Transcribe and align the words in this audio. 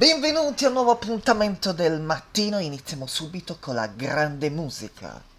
Benvenuti 0.00 0.64
a 0.64 0.68
un 0.68 0.72
nuovo 0.72 0.92
appuntamento 0.92 1.74
del 1.74 2.00
mattino, 2.00 2.58
iniziamo 2.58 3.06
subito 3.06 3.58
con 3.60 3.74
la 3.74 3.86
grande 3.86 4.48
musica. 4.48 5.29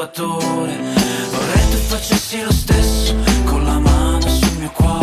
24. 0.00 0.24
Vorrei 1.30 1.68
tu 1.70 1.76
facessi 1.76 2.42
lo 2.42 2.50
stesso 2.50 3.14
con 3.44 3.64
la 3.64 3.78
mano 3.78 4.28
sul 4.28 4.58
mio 4.58 4.70
cuore. 4.70 4.99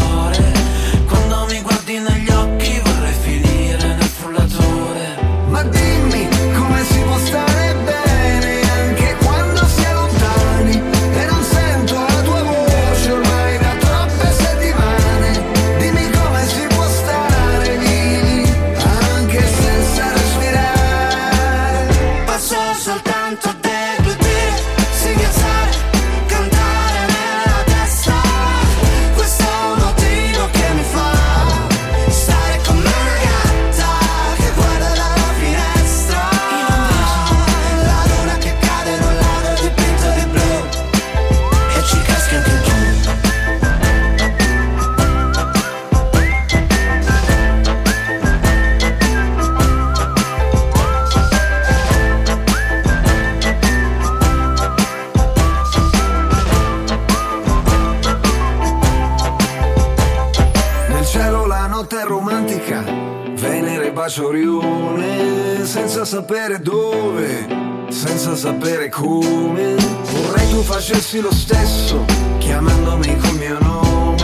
sapere 66.27 66.59
dove, 66.59 67.47
senza 67.87 68.35
sapere 68.35 68.89
come. 68.89 69.75
Vorrei 70.11 70.49
tu 70.49 70.61
facessi 70.61 71.21
lo 71.21 71.31
stesso, 71.31 72.03
chiamandomi 72.39 73.15
col 73.15 73.37
mio 73.37 73.57
nome. 73.61 74.17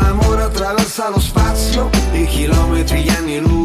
L'amore 0.00 0.42
attraversa 0.42 1.08
lo 1.08 1.18
spazio, 1.18 1.90
i 2.12 2.24
chilometri, 2.26 3.02
gli 3.02 3.08
anni 3.08 3.40
luce 3.40 3.59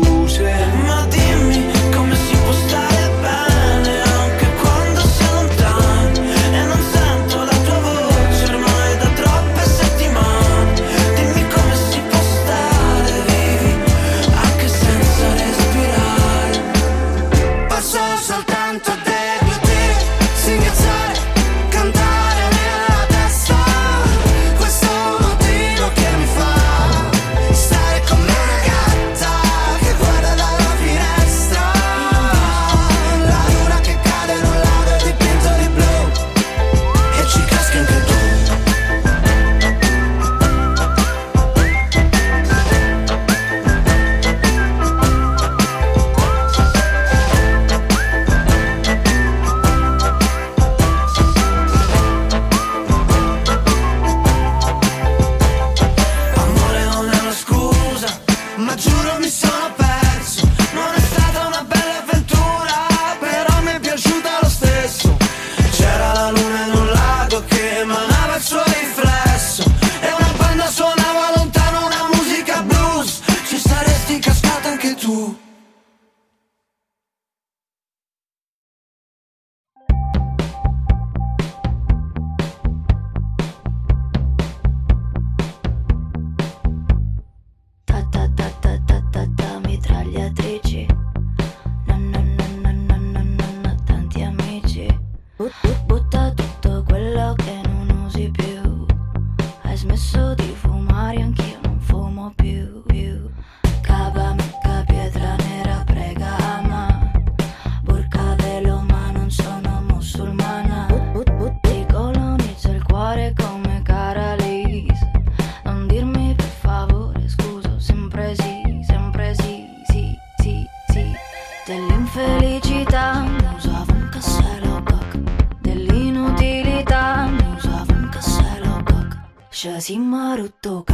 Shazim 129.65 130.13
Karma, 130.61 130.85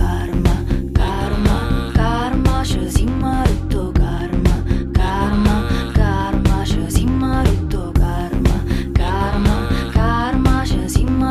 Karma, 0.96 1.92
Karma, 1.94 2.64
Shazim 2.64 3.20
Karma, 3.20 4.56
Karma, 4.94 5.56
Karma, 5.94 6.64
Shazim 6.64 7.20
Karma, 8.00 8.56
Karma, 8.96 9.56
Karma, 9.94 10.64
Shazim 10.64 11.22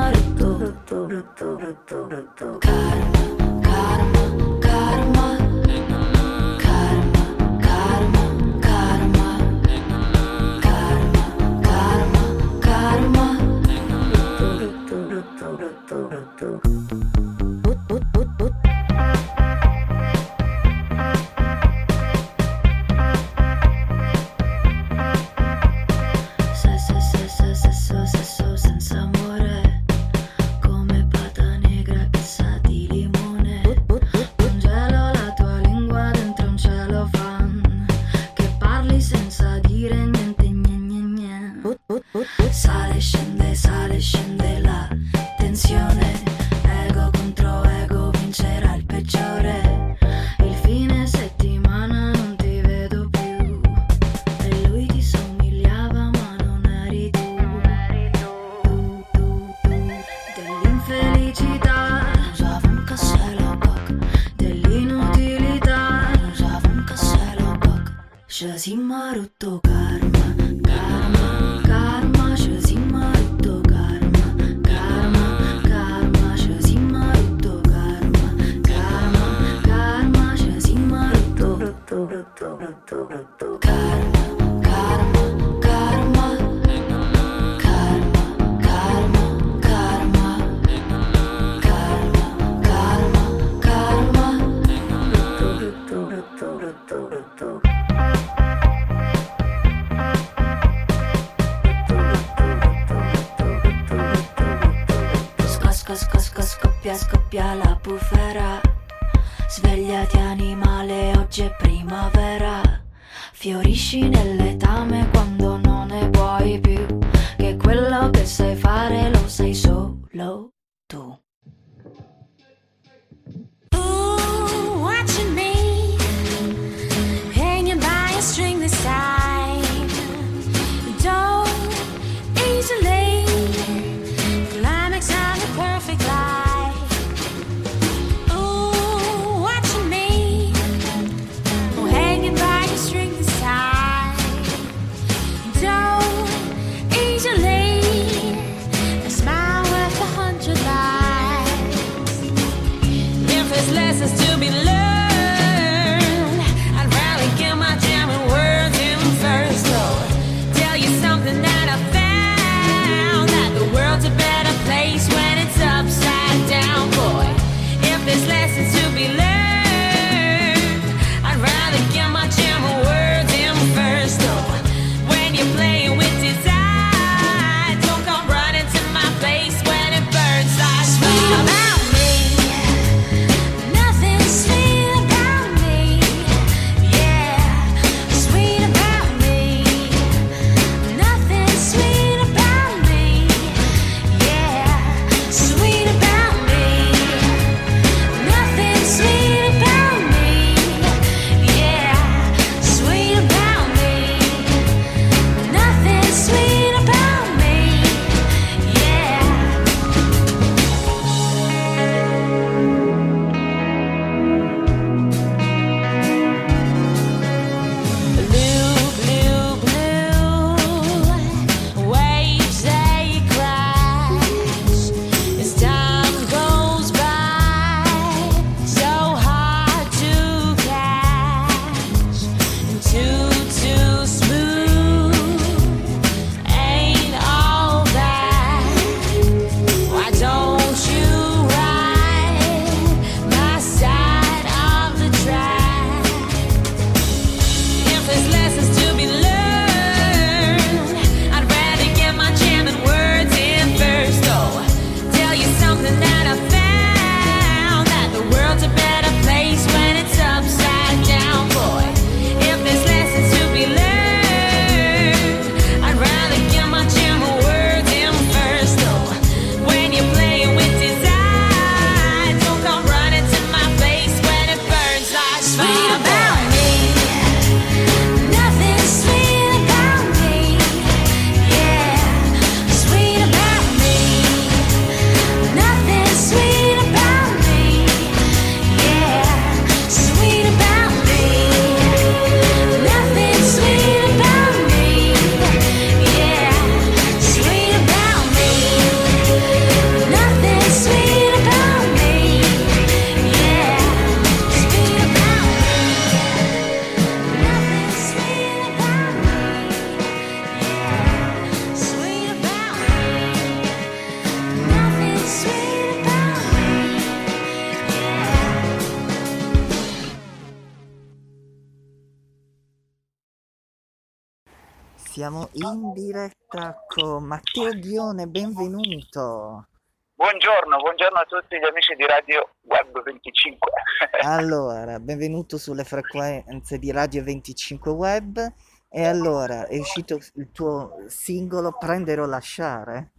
in 325.69 325.93
diretta 325.93 326.85
con 326.87 327.25
Matteo 327.25 327.71
Ghione, 327.75 328.27
benvenuto. 328.27 329.67
Buongiorno, 330.15 330.77
buongiorno 330.79 331.19
a 331.19 331.25
tutti 331.25 331.59
gli 331.59 331.67
amici 331.67 331.95
di 331.97 332.07
Radio 332.07 332.55
Web 332.63 333.03
25. 333.03 333.71
allora, 334.25 334.99
benvenuto 334.99 335.59
sulle 335.59 335.85
frequenze 335.85 336.79
di 336.79 336.91
Radio 336.91 337.23
25 337.23 337.91
Web. 337.91 338.53
E 338.89 339.07
allora, 339.07 339.67
è 339.67 339.79
uscito 339.79 340.15
il 340.15 340.51
tuo 340.51 341.05
singolo 341.07 341.77
Prendere 341.79 342.23
o 342.23 342.27
lasciare? 342.27 343.13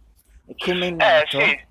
Come 0.58 0.86
è 0.86 0.88
eh, 0.88 0.90
nato? 0.90 1.38
Eh 1.38 1.46
sì. 1.46 1.70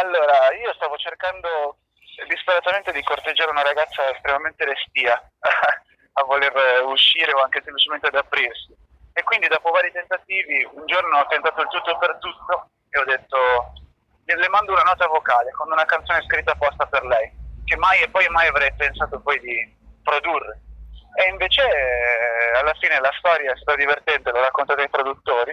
Allora, 0.00 0.52
io 0.62 0.72
stavo 0.74 0.96
cercando 0.96 1.78
disperatamente 2.26 2.92
di 2.92 3.02
corteggiare 3.02 3.50
una 3.50 3.62
ragazza 3.62 4.10
estremamente 4.14 4.64
restia 4.64 5.14
a 6.14 6.24
voler 6.24 6.52
uscire 6.86 7.32
o 7.32 7.42
anche 7.42 7.60
semplicemente 7.62 8.06
ad 8.06 8.14
aprirsi. 8.14 8.81
E 9.12 9.22
quindi 9.22 9.48
dopo 9.48 9.70
vari 9.70 9.92
tentativi, 9.92 10.68
un 10.72 10.86
giorno 10.86 11.18
ho 11.18 11.26
tentato 11.26 11.60
il 11.60 11.68
tutto 11.68 11.98
per 11.98 12.16
tutto 12.18 12.70
e 12.88 12.98
ho 12.98 13.04
detto, 13.04 13.38
le 14.24 14.48
mando 14.48 14.72
una 14.72 14.82
nota 14.82 15.06
vocale 15.06 15.50
con 15.52 15.70
una 15.70 15.84
canzone 15.84 16.22
scritta 16.22 16.52
apposta 16.52 16.86
per 16.86 17.04
lei, 17.04 17.30
che 17.64 17.76
mai 17.76 18.00
e 18.02 18.08
poi 18.08 18.26
mai 18.28 18.48
avrei 18.48 18.72
pensato 18.74 19.20
poi 19.20 19.38
di 19.40 19.76
produrre. 20.02 20.60
E 21.14 21.28
invece 21.28 21.62
eh, 21.62 22.58
alla 22.58 22.74
fine 22.80 22.98
la 23.00 23.12
storia 23.18 23.52
è 23.52 23.56
stata 23.56 23.76
divertente, 23.76 24.30
l'ho 24.30 24.40
raccontata 24.40 24.80
ai 24.80 24.88
produttori 24.88 25.50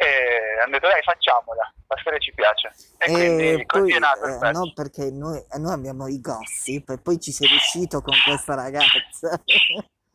e 0.00 0.58
hanno 0.62 0.72
detto 0.72 0.88
dai 0.88 1.02
facciamola, 1.02 1.72
la 1.86 1.96
storia 2.00 2.18
ci 2.18 2.32
piace. 2.32 2.72
E, 2.96 3.60
e 3.60 3.66
quindi 3.66 3.90
poi, 3.90 3.92
è 3.92 3.98
nato 3.98 4.26
il 4.26 4.38
eh, 4.42 4.50
No, 4.52 4.72
perché 4.74 5.10
noi, 5.10 5.36
eh, 5.36 5.58
noi 5.58 5.74
abbiamo 5.74 6.08
i 6.08 6.18
gossip 6.20 6.88
e 6.88 6.98
poi 6.98 7.20
ci 7.20 7.32
sei 7.32 7.48
riuscito 7.52 8.00
con 8.00 8.14
questa 8.24 8.54
ragazza. 8.54 9.38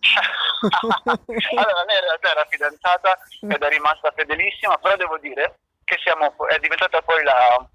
allora, 1.55 1.83
lei 1.85 1.97
in 1.97 2.05
realtà 2.05 2.31
era 2.31 2.45
fidanzata 2.49 3.17
ed 3.41 3.61
è 3.61 3.69
rimasta 3.69 4.11
fedelissima, 4.15 4.77
però 4.77 4.95
devo 4.95 5.17
dire 5.17 5.59
che 5.83 5.97
siamo, 6.03 6.33
è 6.47 6.59
diventata 6.59 7.01
poi 7.01 7.23
la, 7.23 7.67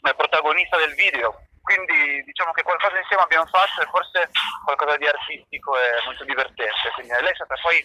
la 0.00 0.14
protagonista 0.14 0.76
del 0.76 0.94
video. 0.94 1.40
Quindi 1.62 2.22
diciamo 2.24 2.52
che 2.52 2.62
qualcosa 2.62 2.98
insieme 2.98 3.22
abbiamo 3.22 3.46
fatto 3.46 3.80
e 3.80 3.88
forse 3.88 4.30
qualcosa 4.64 4.96
di 4.98 5.06
artistico 5.06 5.78
e 5.78 6.04
molto 6.04 6.24
divertente. 6.24 6.92
Quindi 6.94 7.12
lei 7.12 7.32
è 7.32 7.34
stata 7.34 7.54
poi 7.62 7.80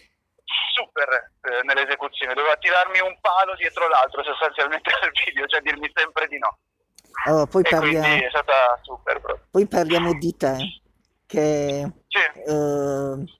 super 0.73 1.07
eh, 1.41 1.63
nell'esecuzione, 1.63 2.33
doveva 2.33 2.55
tirarmi 2.57 2.99
un 2.99 3.17
palo 3.21 3.55
dietro 3.55 3.87
l'altro 3.87 4.23
sostanzialmente 4.23 4.91
al 4.99 5.11
video, 5.25 5.45
cioè 5.47 5.61
dirmi 5.61 5.89
sempre 5.93 6.27
di 6.27 6.37
no. 6.39 6.57
Allora, 7.25 7.45
poi, 7.45 7.63
parliamo, 7.63 8.05
è 8.05 8.29
stata 8.29 8.79
super 8.81 9.19
proprio. 9.19 9.47
poi 9.51 9.67
parliamo 9.67 10.13
di 10.13 10.35
te, 10.37 10.81
che 11.25 11.91
Sì. 12.07 12.41
eh, 12.45 13.38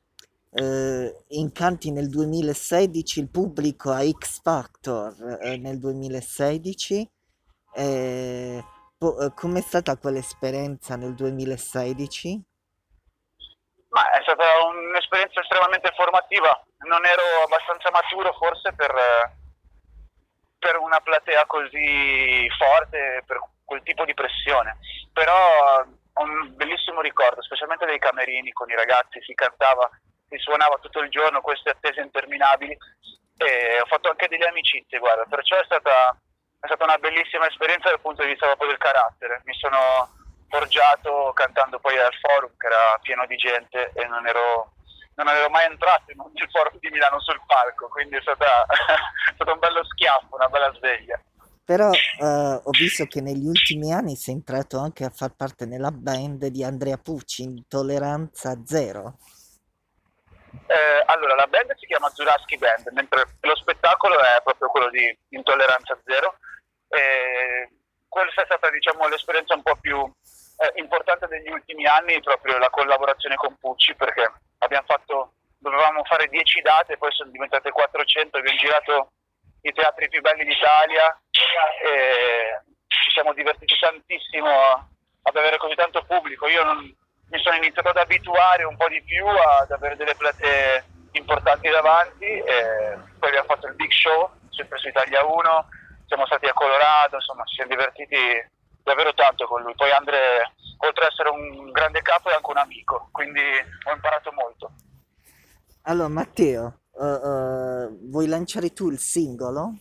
eh, 0.52 1.26
incanti 1.30 1.92
nel 1.92 2.10
2016 2.10 3.20
il 3.20 3.30
pubblico 3.30 3.92
a 3.92 4.02
X 4.02 4.42
Factor 4.42 5.40
eh, 5.42 5.58
nel 5.58 5.80
2016. 5.80 7.10
eh, 7.76 8.64
po- 8.98 9.20
eh, 9.20 9.34
com'è 9.34 9.62
stata 9.62 9.98
quell'esperienza 9.98 10.96
nel 10.96 11.14
2016? 11.16 12.44
Ma 13.90 14.12
è 14.12 14.22
stata 14.22 14.46
un'esperienza 14.66 15.42
estremamente 15.42 15.92
formativa, 15.96 16.64
non 16.86 17.04
ero 17.06 17.24
abbastanza 17.44 17.90
maturo 17.92 18.32
forse 18.34 18.72
per, 18.74 18.94
per 20.60 20.78
una 20.78 21.00
platea 21.00 21.46
così 21.48 22.48
forte, 22.56 23.24
per 23.26 23.40
quel 23.66 23.82
tipo 23.82 24.06
di 24.06 24.14
pressione, 24.14 24.78
però 25.12 25.84
ho 26.14 26.24
un 26.24 26.56
bellissimo 26.56 27.02
ricordo, 27.02 27.42
specialmente 27.42 27.86
dei 27.86 27.98
camerini 27.98 28.52
con 28.52 28.70
i 28.70 28.76
ragazzi, 28.76 29.22
si 29.24 29.34
cantava, 29.34 29.90
si 30.30 30.38
suonava 30.38 30.78
tutto 30.82 31.00
il 31.00 31.10
giorno, 31.10 31.42
queste 31.42 31.72
attese 31.72 32.02
interminabili 32.02 32.78
e 33.38 33.80
ho 33.82 33.86
fatto 33.86 34.10
anche 34.10 34.28
delle 34.28 34.48
amicizie, 34.48 35.00
guarda, 35.00 35.24
perciò 35.24 35.58
è 35.60 35.66
stata, 35.66 36.16
è 36.60 36.68
stata 36.68 36.84
una 36.84 36.98
bellissima 36.98 37.48
esperienza 37.48 37.90
dal 37.90 38.02
punto 38.02 38.24
di 38.24 38.30
vista 38.30 38.46
proprio 38.48 38.70
del 38.70 38.78
carattere, 38.78 39.42
mi 39.46 39.54
sono 39.56 40.12
forgiato 40.50 41.32
cantando 41.34 41.80
poi 41.80 41.98
al 41.98 42.14
forum 42.20 42.52
che 42.58 42.68
era 42.68 42.98
pieno 43.02 43.26
di 43.28 43.38
gente 43.38 43.92
e 43.94 44.06
non 44.08 44.28
ero, 44.28 44.74
non 45.16 45.30
ero 45.30 45.50
mai 45.50 45.66
entrato 45.66 46.12
in 46.12 46.20
un- 46.20 46.32
forum 46.52 46.78
di 46.80 46.90
Milano 46.90 47.22
sul 47.22 47.40
palco, 47.46 47.88
quindi 47.88 48.18
è, 48.18 48.22
stata, 48.22 48.66
è 49.30 49.34
stato 49.36 49.54
un 49.54 49.60
bello 49.60 49.84
schiaffo, 49.86 50.36
una 50.36 50.50
bella 50.50 50.74
sveglia. 50.74 51.22
Però 51.64 51.92
eh, 51.92 52.62
ho 52.64 52.72
visto 52.72 53.06
che 53.06 53.22
negli 53.22 53.46
ultimi 53.46 53.94
anni 53.94 54.16
sei 54.16 54.34
entrato 54.34 54.80
anche 54.80 55.06
a 55.06 55.12
far 55.12 55.36
parte 55.36 55.68
nella 55.68 55.92
band 55.92 56.48
di 56.48 56.64
Andrea 56.64 56.98
Pucci, 56.98 57.44
Intolleranza 57.44 58.60
Zero. 58.66 59.20
Eh, 60.70 61.02
allora, 61.08 61.34
la 61.34 61.48
band 61.48 61.76
si 61.78 61.88
chiama 61.88 62.10
Zuraski 62.10 62.56
Band, 62.58 62.90
mentre 62.92 63.26
lo 63.42 63.56
spettacolo 63.56 64.20
è 64.20 64.40
proprio 64.44 64.70
quello 64.70 64.90
di 64.92 65.18
Intolleranza 65.30 65.98
Zero. 66.06 66.38
E 66.90 67.70
questa 68.08 68.44
è 68.44 68.46
stata 68.46 68.70
diciamo, 68.70 69.08
l'esperienza 69.08 69.56
un 69.56 69.64
po' 69.64 69.76
più 69.82 69.98
eh, 69.98 70.72
importante 70.80 71.26
degli 71.26 71.50
ultimi 71.50 71.88
anni, 71.88 72.22
proprio 72.22 72.60
la 72.60 72.70
collaborazione 72.70 73.34
con 73.36 73.58
Pucci, 73.58 73.96
perché 73.96 74.32
fatto, 74.86 75.34
dovevamo 75.58 76.04
fare 76.04 76.28
10 76.28 76.62
date, 76.62 76.98
poi 76.98 77.12
sono 77.14 77.32
diventate 77.32 77.72
400, 77.72 78.38
abbiamo 78.38 78.58
girato 78.58 79.12
i 79.62 79.74
teatri 79.74 80.08
più 80.08 80.22
belli 80.22 80.46
d'Italia 80.46 81.20
e 81.32 82.62
ci 82.88 83.12
siamo 83.12 83.34
divertiti 83.34 83.76
tantissimo 83.80 84.50
ad 85.24 85.36
avere 85.36 85.58
così 85.58 85.74
tanto 85.74 86.04
pubblico. 86.06 86.48
Io 86.48 86.64
non- 86.64 86.96
mi 87.30 87.40
sono 87.40 87.56
iniziato 87.56 87.90
ad 87.90 87.98
abituare 87.98 88.64
un 88.64 88.76
po' 88.76 88.88
di 88.88 89.02
più 89.04 89.26
ad 89.26 89.72
avere 89.72 89.96
delle 89.96 90.16
platee 90.16 90.84
importanti 91.12 91.70
davanti 91.70 92.26
e 92.26 92.98
poi 93.18 93.30
abbiamo 93.30 93.48
fatto 93.48 93.68
il 93.68 93.76
big 93.76 93.92
show 93.92 94.30
sempre 94.60 94.78
su 94.78 94.90
Italia 94.90 95.24
1, 95.24 95.70
siamo 96.06 96.26
stati 96.26 96.46
a 96.46 96.54
Colorado, 96.54 97.16
insomma 97.16 97.46
ci 97.46 97.56
siamo 97.56 97.72
divertiti 97.72 98.18
davvero 98.84 99.14
tanto 99.14 99.48
con 99.48 99.62
lui. 99.62 99.74
Poi 99.76 99.90
Andre, 99.92 100.52
oltre 100.78 101.06
ad 101.06 101.12
essere 101.12 101.30
un 101.30 101.72
grande 101.72 102.02
capo, 102.02 102.30
è 102.30 102.34
anche 102.34 102.50
un 102.50 102.58
amico, 102.58 103.08
quindi 103.12 103.40
ho 103.40 103.92
imparato 103.92 104.32
molto. 104.34 104.72
Allora, 105.84 106.10
Matteo, 106.10 106.80
eh, 107.00 107.06
eh, 107.06 107.88
vuoi 108.10 108.28
lanciare 108.28 108.74
tu 108.74 108.90
il 108.90 109.00
singolo? 109.00 109.74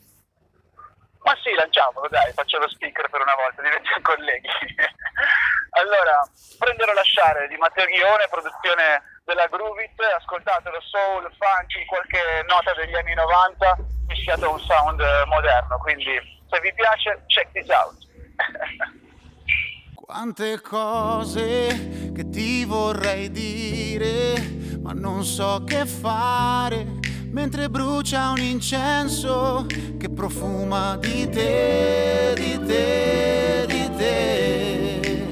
Ma 1.29 1.37
sì, 1.45 1.53
lanciamolo, 1.53 2.09
dai, 2.09 2.33
faccio 2.33 2.57
lo 2.57 2.69
speaker 2.69 3.11
per 3.11 3.21
una 3.21 3.37
volta, 3.37 3.61
diventiamo 3.61 4.01
colleghi. 4.01 4.49
allora, 5.77 6.25
Prendere 6.59 6.91
o 6.91 6.95
lasciare 6.95 7.47
di 7.47 7.57
Matteo 7.57 7.87
Ghione, 7.87 8.27
produzione 8.29 9.21
della 9.25 9.47
Groovit, 9.47 9.95
ascoltatelo 10.19 10.81
soul, 10.81 11.31
funky, 11.39 11.85
qualche 11.85 12.43
nota 12.49 12.75
degli 12.75 12.97
anni 12.97 13.15
90, 13.15 13.77
mischiato 14.09 14.47
a 14.47 14.49
un 14.49 14.61
sound 14.61 15.01
eh, 15.01 15.25
moderno, 15.27 15.79
quindi 15.79 16.19
se 16.51 16.61
vi 16.61 16.75
piace, 16.75 17.23
check 17.27 17.53
this 17.53 17.69
out. 17.69 17.95
Quante 19.95 20.61
cose 20.61 22.11
che 22.13 22.29
ti 22.29 22.65
vorrei 22.65 23.31
dire, 23.31 24.35
ma 24.83 24.93
non 24.93 25.23
so 25.23 25.63
che 25.65 25.87
fare, 25.87 26.98
mentre 27.31 27.69
brucia 27.69 28.31
un 28.31 28.39
incenso 28.39 29.67
che 29.99 30.09
profuma 30.09 30.97
di 30.97 31.29
te, 31.29 32.33
di 32.35 32.59
te, 32.67 33.65
di 33.67 33.91
te. 33.97 35.27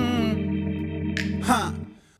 Mm. 0.00 1.42
Ah. 1.46 1.72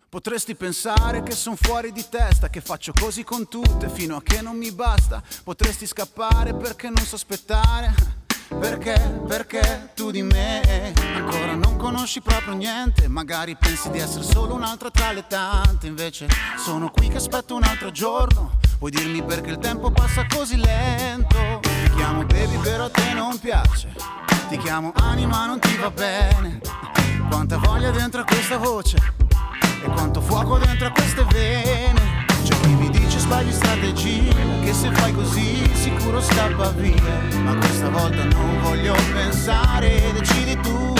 Potresti 0.08 0.54
pensare 0.54 1.22
che 1.22 1.32
sono 1.32 1.56
fuori 1.56 1.92
di 1.92 2.04
testa, 2.08 2.48
che 2.48 2.62
faccio 2.62 2.92
così 2.98 3.24
con 3.24 3.46
tutte 3.46 3.88
fino 3.88 4.16
a 4.16 4.22
che 4.22 4.40
non 4.40 4.56
mi 4.56 4.72
basta. 4.72 5.22
Potresti 5.44 5.86
scappare 5.86 6.54
perché 6.54 6.88
non 6.88 7.04
so 7.04 7.14
aspettare. 7.14 8.26
Perché, 8.48 9.20
perché 9.26 9.90
tu 9.94 10.10
di 10.10 10.22
me 10.22 10.92
ancora 11.14 11.54
non 11.54 11.76
conosci 11.76 12.20
proprio 12.20 12.54
niente. 12.54 13.06
Magari 13.06 13.56
pensi 13.56 13.90
di 13.90 13.98
essere 13.98 14.24
solo 14.24 14.54
un'altra 14.54 14.90
tra 14.90 15.12
le 15.12 15.26
tante. 15.26 15.86
Invece 15.86 16.28
sono 16.56 16.90
qui 16.90 17.08
che 17.08 17.18
aspetto 17.18 17.54
un 17.54 17.62
altro 17.62 17.90
giorno. 17.90 18.58
Puoi 18.78 18.90
dirmi 18.90 19.22
perché 19.22 19.50
il 19.50 19.58
tempo 19.58 19.90
passa 19.90 20.26
così 20.26 20.56
lento. 20.56 21.60
Ti 21.60 21.90
chiamo 21.94 22.24
baby, 22.24 22.56
però 22.58 22.84
a 22.84 22.90
te 22.90 23.12
non 23.12 23.38
piace. 23.38 23.92
Ti 24.48 24.56
chiamo 24.56 24.92
anima, 24.94 25.46
non 25.46 25.58
ti 25.58 25.76
va 25.76 25.90
bene. 25.90 26.60
Quanta 27.28 27.58
voglia 27.58 27.90
dentro 27.90 28.22
a 28.22 28.24
questa 28.24 28.56
voce. 28.56 28.96
E 29.82 29.88
quanto 29.90 30.20
fuoco 30.20 30.58
dentro 30.58 30.86
a 30.86 30.90
queste 30.90 31.24
vene 31.24 32.17
C'è 32.48 32.60
chi 32.60 32.74
mi 32.76 32.88
dice 32.88 33.18
sbagli 33.18 33.52
strategia 33.52 34.34
Che 34.64 34.72
se 34.72 34.90
fai 34.94 35.12
così 35.12 35.68
sicuro 35.74 36.18
scappa 36.18 36.70
via. 36.70 37.20
Ma 37.42 37.54
questa 37.56 37.90
volta 37.90 38.24
non 38.24 38.62
voglio 38.62 38.94
pensare 39.12 40.12
Decidi 40.14 40.58
tu 40.62 40.94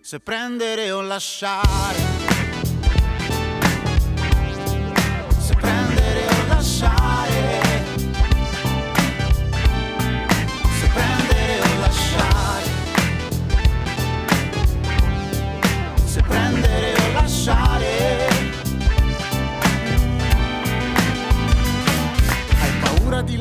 Se 0.00 0.20
prendere 0.20 0.90
o 0.90 1.02
lasciare 1.02 2.07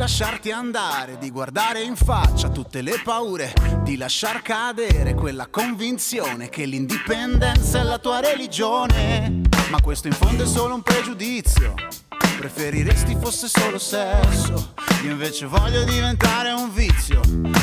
lasciarti 0.08 0.52
andare, 0.52 1.18
di 1.18 1.30
guardare 1.30 1.82
in 1.82 1.98
faccia 1.98 2.48
tutte 2.48 2.82
le 2.82 3.02
paure, 3.04 3.52
di 3.84 3.98
lasciar 3.98 4.42
cadere 4.42 5.14
quella 5.14 5.48
convinzione 5.48 6.48
che 6.48 6.64
l'indipendenza 6.64 7.82
è 7.82 7.84
la 7.84 7.98
tua 7.98 8.22
religione. 8.22 9.42
Ma 9.70 9.82
questo 9.82 10.08
in 10.08 10.14
fondo 10.14 10.44
è 10.44 10.48
solo 10.48 10.76
un 10.76 10.82
pregiudizio. 10.82 12.07
Preferiresti 12.38 13.18
fosse 13.20 13.48
solo 13.48 13.80
sesso, 13.80 14.74
io 15.04 15.10
invece 15.10 15.48
voglio 15.48 15.84
diventare 15.84 16.52
un 16.52 16.72
vizio, 16.72 17.20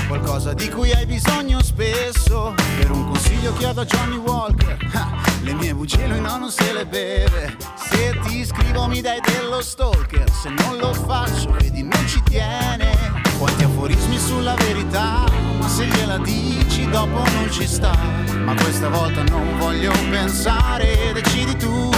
qualcosa 0.09 0.53
di 0.53 0.69
cui 0.69 0.91
hai 0.93 1.07
bisogno 1.07 1.63
spesso. 1.63 2.55
Per 2.79 2.91
un 2.91 3.07
consiglio 3.07 3.53
chiedo 3.53 3.83
a 3.83 3.85
Johnny 3.85 4.17
Walker, 4.17 4.77
ah, 4.95 5.23
le 5.43 5.55
mie 5.55 5.75
bugie 5.75 6.09
lui 6.09 6.21
no, 6.21 6.39
non 6.39 6.51
se 6.51 6.73
le 6.73 6.85
beve. 6.87 7.57
Se 7.89 8.19
ti 8.27 8.45
scrivo 8.45 8.89
mi 8.89 9.01
dai 9.01 9.21
dello 9.21 9.63
stalker, 9.63 10.29
se 10.33 10.49
non 10.49 10.77
lo 10.79 10.93
faccio 10.93 11.53
vedi 11.53 11.85
non 11.85 12.07
ci 12.09 12.21
tiene. 12.25 13.23
Quanti 13.39 13.63
aforismi 13.63 14.19
sulla 14.19 14.55
verità, 14.55 15.25
ma 15.57 15.69
se 15.69 15.87
gliela 15.87 16.19
dici 16.19 16.89
dopo 16.89 17.23
non 17.31 17.49
ci 17.53 17.67
sta. 17.69 17.97
Ma 18.45 18.55
questa 18.55 18.89
volta 18.89 19.23
non 19.23 19.57
voglio 19.57 19.93
pensare, 20.11 21.13
decidi 21.13 21.57
tu 21.57 21.94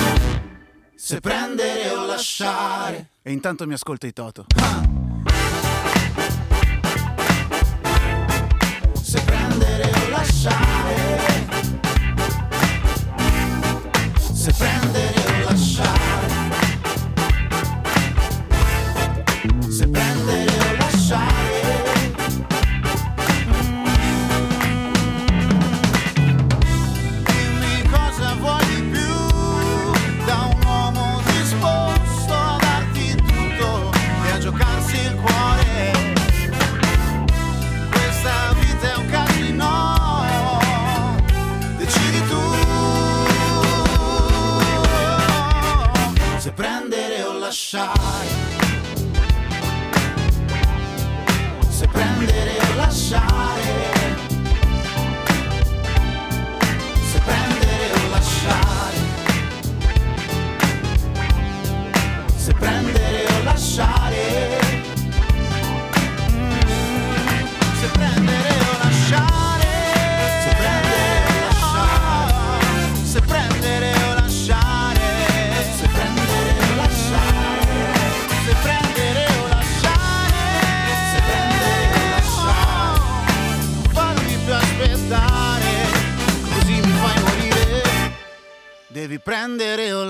se 1.07 1.21
prendere 1.21 1.89
o 1.93 2.05
lasciare. 2.05 3.11
E 3.23 3.31
intanto 3.31 3.65
mi 3.65 3.75
ascolta 3.75 4.09
i 4.09 4.13
Toto. 4.13 4.47
Ah! 4.57 4.83
Se 9.01 9.21
prendere 9.21 9.89
o 9.89 10.09
lasciare. 10.09 11.47
Se 14.33 14.53
prendere 14.53 14.76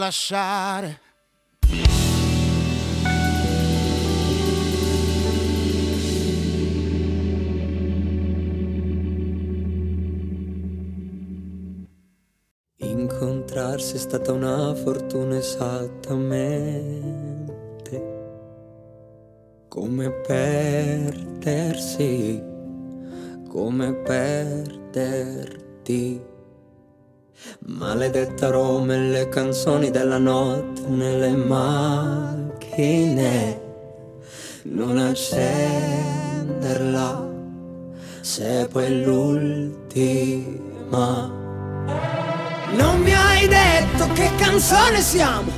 lasciare. 0.06 1.00
Incontrarsi 12.78 13.96
è 13.96 13.98
stata 13.98 14.32
una 14.32 14.74
fortuna 14.74 15.36
esattamente 15.38 16.54
come 19.68 20.10
perdersi, 20.10 21.22
come 23.48 23.94
perderti. 23.94 25.14
Maledetta 27.66 28.50
Roma 28.50 28.94
e 28.94 28.98
le 28.98 29.28
canzoni 29.28 29.90
della 29.90 30.18
notte 30.18 30.82
nelle 30.88 31.30
macchine, 31.30 32.80
non 34.62 34.98
accenderla 34.98 36.14
se 38.20 38.68
poi 38.70 38.84
è 38.84 38.90
l'ultima. 38.90 40.34
Non 42.74 43.00
mi 43.00 43.12
hai 43.12 43.46
detto 43.46 44.12
che 44.12 44.30
canzone 44.36 45.00
siamo 45.00 45.50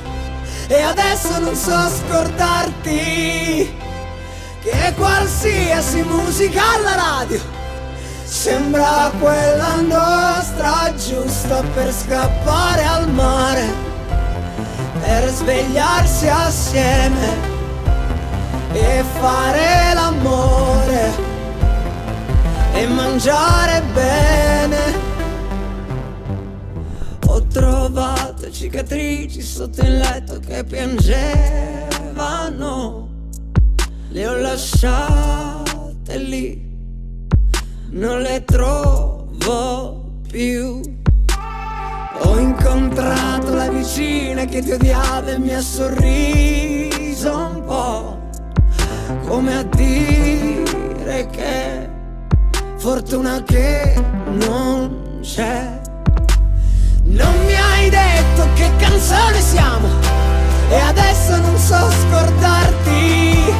e 0.67 0.81
adesso 0.81 1.39
non 1.39 1.55
so 1.55 1.89
scordarti 1.89 3.67
che 4.61 4.93
qualsiasi 4.95 6.03
musica 6.03 6.61
alla 6.75 6.95
radio 6.95 7.58
sembra 8.29 9.11
quella 9.19 9.81
nostra 9.81 10.93
giusta 10.95 11.63
per 11.73 11.91
scappare 11.91 12.83
al 12.83 13.09
mare, 13.11 13.73
per 14.99 15.27
svegliarsi 15.29 16.27
assieme 16.27 17.47
e 18.71 19.03
fare 19.19 19.93
l'amore 19.95 21.11
e 22.73 22.85
mangiare 22.87 23.81
bene. 23.93 25.07
Ho 27.25 27.41
trovato 27.47 28.51
cicatrici 28.51 29.41
sotto 29.41 29.81
il 29.81 29.97
letto 29.97 30.39
che 30.39 30.63
piangevano. 30.63 31.47
Le 34.11 34.27
ho 34.27 34.35
lasciate 34.37 36.17
lì, 36.17 36.68
non 37.91 38.21
le 38.21 38.43
trovo 38.45 40.11
più. 40.29 40.81
Ho 42.21 42.37
incontrato 42.37 43.53
la 43.53 43.69
vicina 43.69 44.45
che 44.45 44.61
ti 44.61 44.71
odiava 44.71 45.31
e 45.31 45.39
mi 45.39 45.53
ha 45.53 45.61
sorriso 45.61 47.35
un 47.35 47.63
po', 47.65 48.17
come 49.25 49.57
a 49.57 49.63
dire 49.63 51.27
che 51.31 51.89
fortuna 52.77 53.41
che 53.43 53.93
non 54.25 55.19
c'è. 55.21 55.79
Non 57.03 57.33
mi 57.45 57.55
hai 57.55 57.89
detto 57.89 58.47
che 58.53 58.69
canzone 58.77 59.41
siamo 59.41 59.87
e 60.69 60.79
adesso 60.79 61.37
non 61.37 61.57
so 61.57 61.89
scordarti 61.89 63.53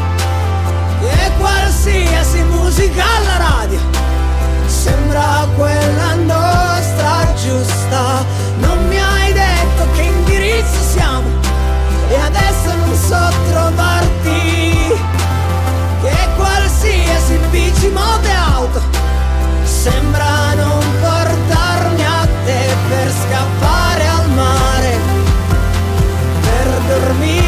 che 1.00 1.32
qualsiasi 1.40 2.44
musica 2.44 3.04
alla 3.04 3.38
radio 3.38 3.89
sembra 4.80 5.46
quella 5.58 6.14
nostra 6.16 7.34
giusta. 7.36 8.24
Non 8.60 8.88
mi 8.88 8.98
hai 8.98 9.34
detto 9.34 9.84
che 9.94 10.02
indirizzo 10.04 10.80
siamo 10.94 11.28
e 12.10 12.16
adesso 12.16 12.76
non 12.76 12.96
so 12.96 13.24
trovarti 13.52 14.94
che 16.02 16.18
qualsiasi 16.38 17.38
bici, 17.52 17.90
moto 17.90 18.30
auto 18.56 18.82
sembra 19.64 20.54
non 20.56 20.80
portarmi 21.02 22.04
a 22.06 22.28
te 22.46 22.62
per 22.88 23.12
scappare 23.12 24.08
al 24.08 24.30
mare, 24.30 24.98
per 26.42 26.68
dormire 26.88 27.39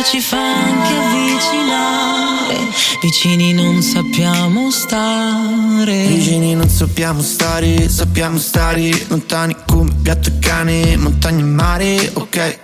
Ma 0.00 0.06
ci 0.06 0.20
fa 0.22 0.38
anche 0.38 0.94
avvicinare 0.94 2.56
Vicini 3.02 3.52
non 3.52 3.82
sappiamo 3.82 4.70
stare 4.70 6.06
Vicini 6.06 6.54
non 6.54 6.70
sappiamo 6.70 7.20
stare, 7.20 7.86
sappiamo 7.86 8.38
stare 8.38 8.90
lontani 9.08 9.54
come 9.66 9.92
gatto 10.00 10.30
e 10.30 10.38
cane, 10.38 10.96
montagna 10.96 11.40
e 11.40 11.46
mare, 11.46 12.10
ok. 12.14 12.58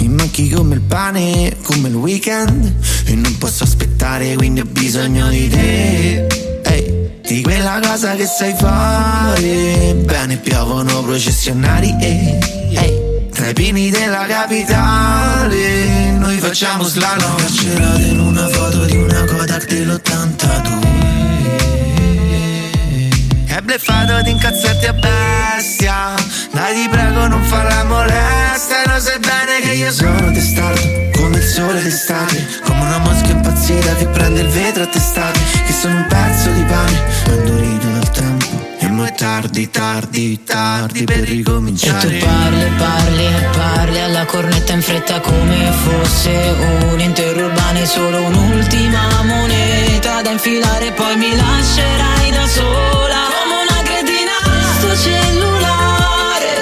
Mi 0.00 0.08
manchi 0.08 0.50
come 0.50 0.74
il 0.74 0.82
pane, 0.82 1.56
come 1.62 1.88
il 1.88 1.94
weekend 1.94 2.74
e 3.06 3.14
non 3.14 3.38
posso 3.38 3.64
aspettare, 3.64 4.34
quindi 4.34 4.60
ho 4.60 4.66
bisogno 4.66 5.28
di 5.30 5.48
te. 5.48 6.26
Ehi, 6.64 7.10
di 7.22 7.40
quella 7.40 7.80
cosa 7.82 8.14
che 8.14 8.26
sai 8.26 8.52
fare, 8.54 9.94
bene 10.04 10.36
piovono 10.36 11.02
processionari, 11.02 11.96
ehi, 11.98 12.38
ehi. 12.74 13.06
Tra 13.32 13.48
i 13.48 13.52
pini 13.54 13.88
della 13.88 14.26
capitale, 14.26 15.97
noi 16.28 16.38
facciamo 16.40 16.82
slalom. 16.84 17.36
Carcerate 17.36 18.02
in 18.02 18.20
una 18.20 18.46
foto 18.48 18.84
di 18.84 18.96
una 18.96 19.24
Kodak 19.24 19.66
dell'82. 19.66 20.66
È 23.46 23.60
bleffato 23.62 24.20
di 24.20 24.30
incazzarti 24.30 24.86
a 24.86 24.92
bestia. 24.92 26.14
Dai 26.52 26.74
ti 26.74 26.88
prego 26.90 27.26
non 27.28 27.42
farla 27.44 27.84
molesta 27.84 28.82
E 28.82 28.88
lo 28.88 29.00
sai 29.00 29.18
bene 29.18 29.60
che 29.60 29.72
io 29.72 29.92
sono 29.92 30.32
testato 30.32 30.80
Come 31.14 31.36
il 31.36 31.42
sole 31.42 31.82
d'estate. 31.82 32.46
Come 32.64 32.80
una 32.80 32.98
mosca 32.98 33.28
impazzita 33.28 33.94
che 33.94 34.06
prende 34.08 34.40
il 34.42 34.48
vetro 34.48 34.82
a 34.82 34.86
testate. 34.86 35.38
Che 35.66 35.72
sono 35.72 35.96
un 35.96 36.06
pezzo 36.08 36.50
di 36.50 36.62
pane 36.62 37.02
Indurito 37.26 37.77
tardi, 39.18 39.68
tardi, 39.68 40.44
tardi 40.44 41.02
per 41.02 41.16
E 41.16 41.24
tu 41.24 41.32
ricominciare. 41.32 42.18
parli, 42.18 42.70
parli 42.78 43.24
e 43.26 43.48
parli 43.50 44.00
alla 44.00 44.24
cornetta 44.24 44.72
in 44.74 44.80
fretta 44.80 45.18
come 45.18 45.72
fosse 45.72 46.54
un 46.92 47.00
interurbano 47.00 47.78
e 47.80 47.86
solo 47.86 48.22
un'ultima 48.22 49.22
moneta 49.24 50.22
da 50.22 50.30
infilare 50.30 50.92
poi 50.92 51.16
mi 51.16 51.34
lascerai 51.34 52.30
da 52.30 52.46
sola. 52.46 53.20
Come 53.34 53.54
una 53.66 53.82
cretina 53.82 54.36
sto 54.78 54.96
cellulare 54.96 56.52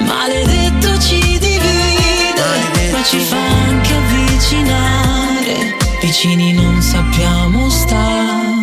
maledetto 0.00 0.98
ci 0.98 1.38
divide 1.38 2.90
ma 2.92 3.02
ci 3.04 3.20
fa 3.20 3.38
anche 3.38 3.94
avvicinare. 3.94 5.76
Vicini 6.02 6.52
non 6.52 6.82
sappiamo 6.82 7.70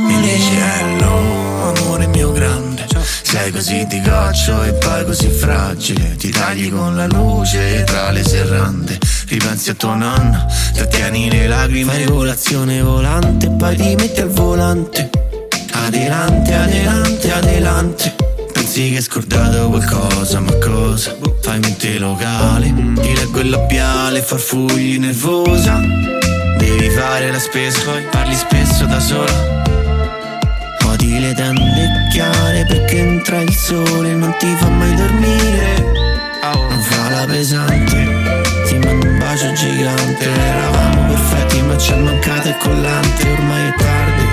Mi 0.06 0.22
dici 0.22 0.40
stare 0.40 0.82
hello, 0.82 1.74
amore 1.74 2.06
mio 2.08 2.32
grande 2.32 2.69
Sei 3.22 3.52
così 3.52 3.86
di 3.88 4.02
goccio 4.02 4.63
e 4.63 4.74
poi 4.74 5.06
così 5.06 5.30
fragile. 5.30 6.15
Ti 6.15 6.30
tagli 6.30 6.72
con 6.72 6.95
la 6.95 7.06
luce 7.06 7.84
tra 7.84 8.12
le 8.12 8.24
serrande. 8.24 8.98
Ripensi 9.28 9.69
a 9.69 9.74
tua 9.76 9.95
nonna, 9.95 10.48
trattieni 10.74 11.30
le 11.30 11.48
lacrime 11.48 11.93
Fai 11.93 12.06
colazione 12.06 12.82
volante 12.82 13.50
poi 13.60 13.76
ti 13.76 13.95
metti 13.95 14.22
al 14.22 14.30
volante. 14.30 15.10
Adelante, 15.74 16.54
adelante, 16.54 17.32
adelante. 17.32 18.15
Pensi 18.54 18.89
che 18.89 18.95
hai 18.95 19.02
scordato 19.02 19.69
qualcosa, 19.69 20.39
ma 20.39 20.54
cosa? 20.56 21.15
Fai 21.41 21.60
mente 21.60 22.00
locale, 22.00 22.74
ti 23.02 23.15
leggo 23.15 23.39
il 23.39 23.50
labiale, 23.50 24.22
farfugli 24.22 24.98
nervosa. 24.98 25.80
Devi 26.58 26.89
fare 26.89 27.32
la 27.32 27.39
spesa, 27.39 27.80
parli 28.10 28.36
spesso 28.36 28.86
da 28.86 29.00
sola 29.00 29.69
Odi 31.00 31.18
le 31.18 31.34
tende 31.34 32.08
chiare 32.12 32.66
perché 32.66 32.98
entra 32.98 33.40
il 33.40 33.56
sole 33.56 34.16
Non 34.16 34.36
ti 34.38 34.54
fa 34.58 34.68
mai 34.68 34.94
dormire. 34.96 35.78
Non 36.42 36.82
fa 36.82 37.10
la 37.10 37.26
pesante 37.26 38.66
Ti 38.68 38.78
mando 38.80 39.08
un 39.08 39.18
bacio 39.18 39.54
gigante. 39.54 40.30
Eravamo 40.30 41.06
perfetti 41.08 41.62
ma 41.62 41.78
ci 41.78 41.94
è 41.94 41.96
mancato 41.96 42.50
il 42.50 42.58
collante. 42.58 43.32
Ormai 43.32 43.68
è 43.68 43.74
tardi. 43.78 44.28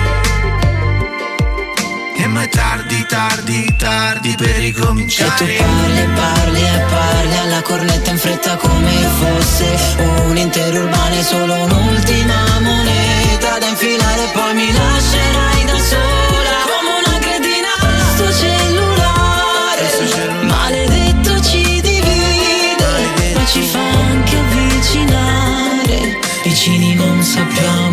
E 2.17 2.27
ma 2.27 2.41
è 2.41 2.49
tardi, 2.49 3.05
tardi, 3.07 3.75
tardi 3.77 4.35
per 4.37 4.49
E 4.49 4.53
tu 4.53 4.59
ricominciare 4.59 5.29
parli, 5.29 6.07
parli 6.15 6.61
e 6.63 6.83
parli 6.89 7.37
alla 7.37 7.61
cornetta 7.61 8.11
in 8.11 8.17
fretta 8.17 8.57
come 8.57 8.91
fosse. 9.19 9.95
Un 10.25 10.35
interurbano 10.35 11.15
e 11.15 11.23
solo 11.23 11.53
un'ultima 11.53 12.59
moneta 12.59 13.57
da 13.57 13.67
infilare 13.67 14.29
poi 14.33 14.53
mi 14.53 14.73
lascerai 14.73 15.56
sto 18.37 18.45
cellulare. 18.45 19.85
Maledetto 20.43 21.41
ci 21.41 21.81
divide 21.81 23.33
ma 23.35 23.45
ci 23.45 23.61
fa 23.61 23.79
anche 23.79 24.37
avvicinare. 24.37 26.19
Vicini 26.43 26.93
non 26.93 27.21
sappiamo 27.23 27.86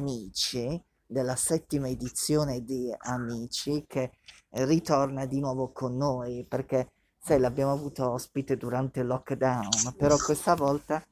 Amici, 0.00 0.82
della 1.06 1.36
settima 1.36 1.86
edizione 1.86 2.64
di 2.64 2.90
Amici, 2.96 3.84
che 3.86 4.12
ritorna 4.52 5.26
di 5.26 5.40
nuovo 5.40 5.72
con 5.72 5.94
noi, 5.94 6.46
perché 6.48 6.92
sai, 7.22 7.38
l'abbiamo 7.38 7.72
avuto 7.72 8.10
ospite 8.10 8.56
durante 8.56 9.00
il 9.00 9.06
lockdown, 9.06 9.94
però 9.98 10.16
questa 10.16 10.54
volta 10.54 11.04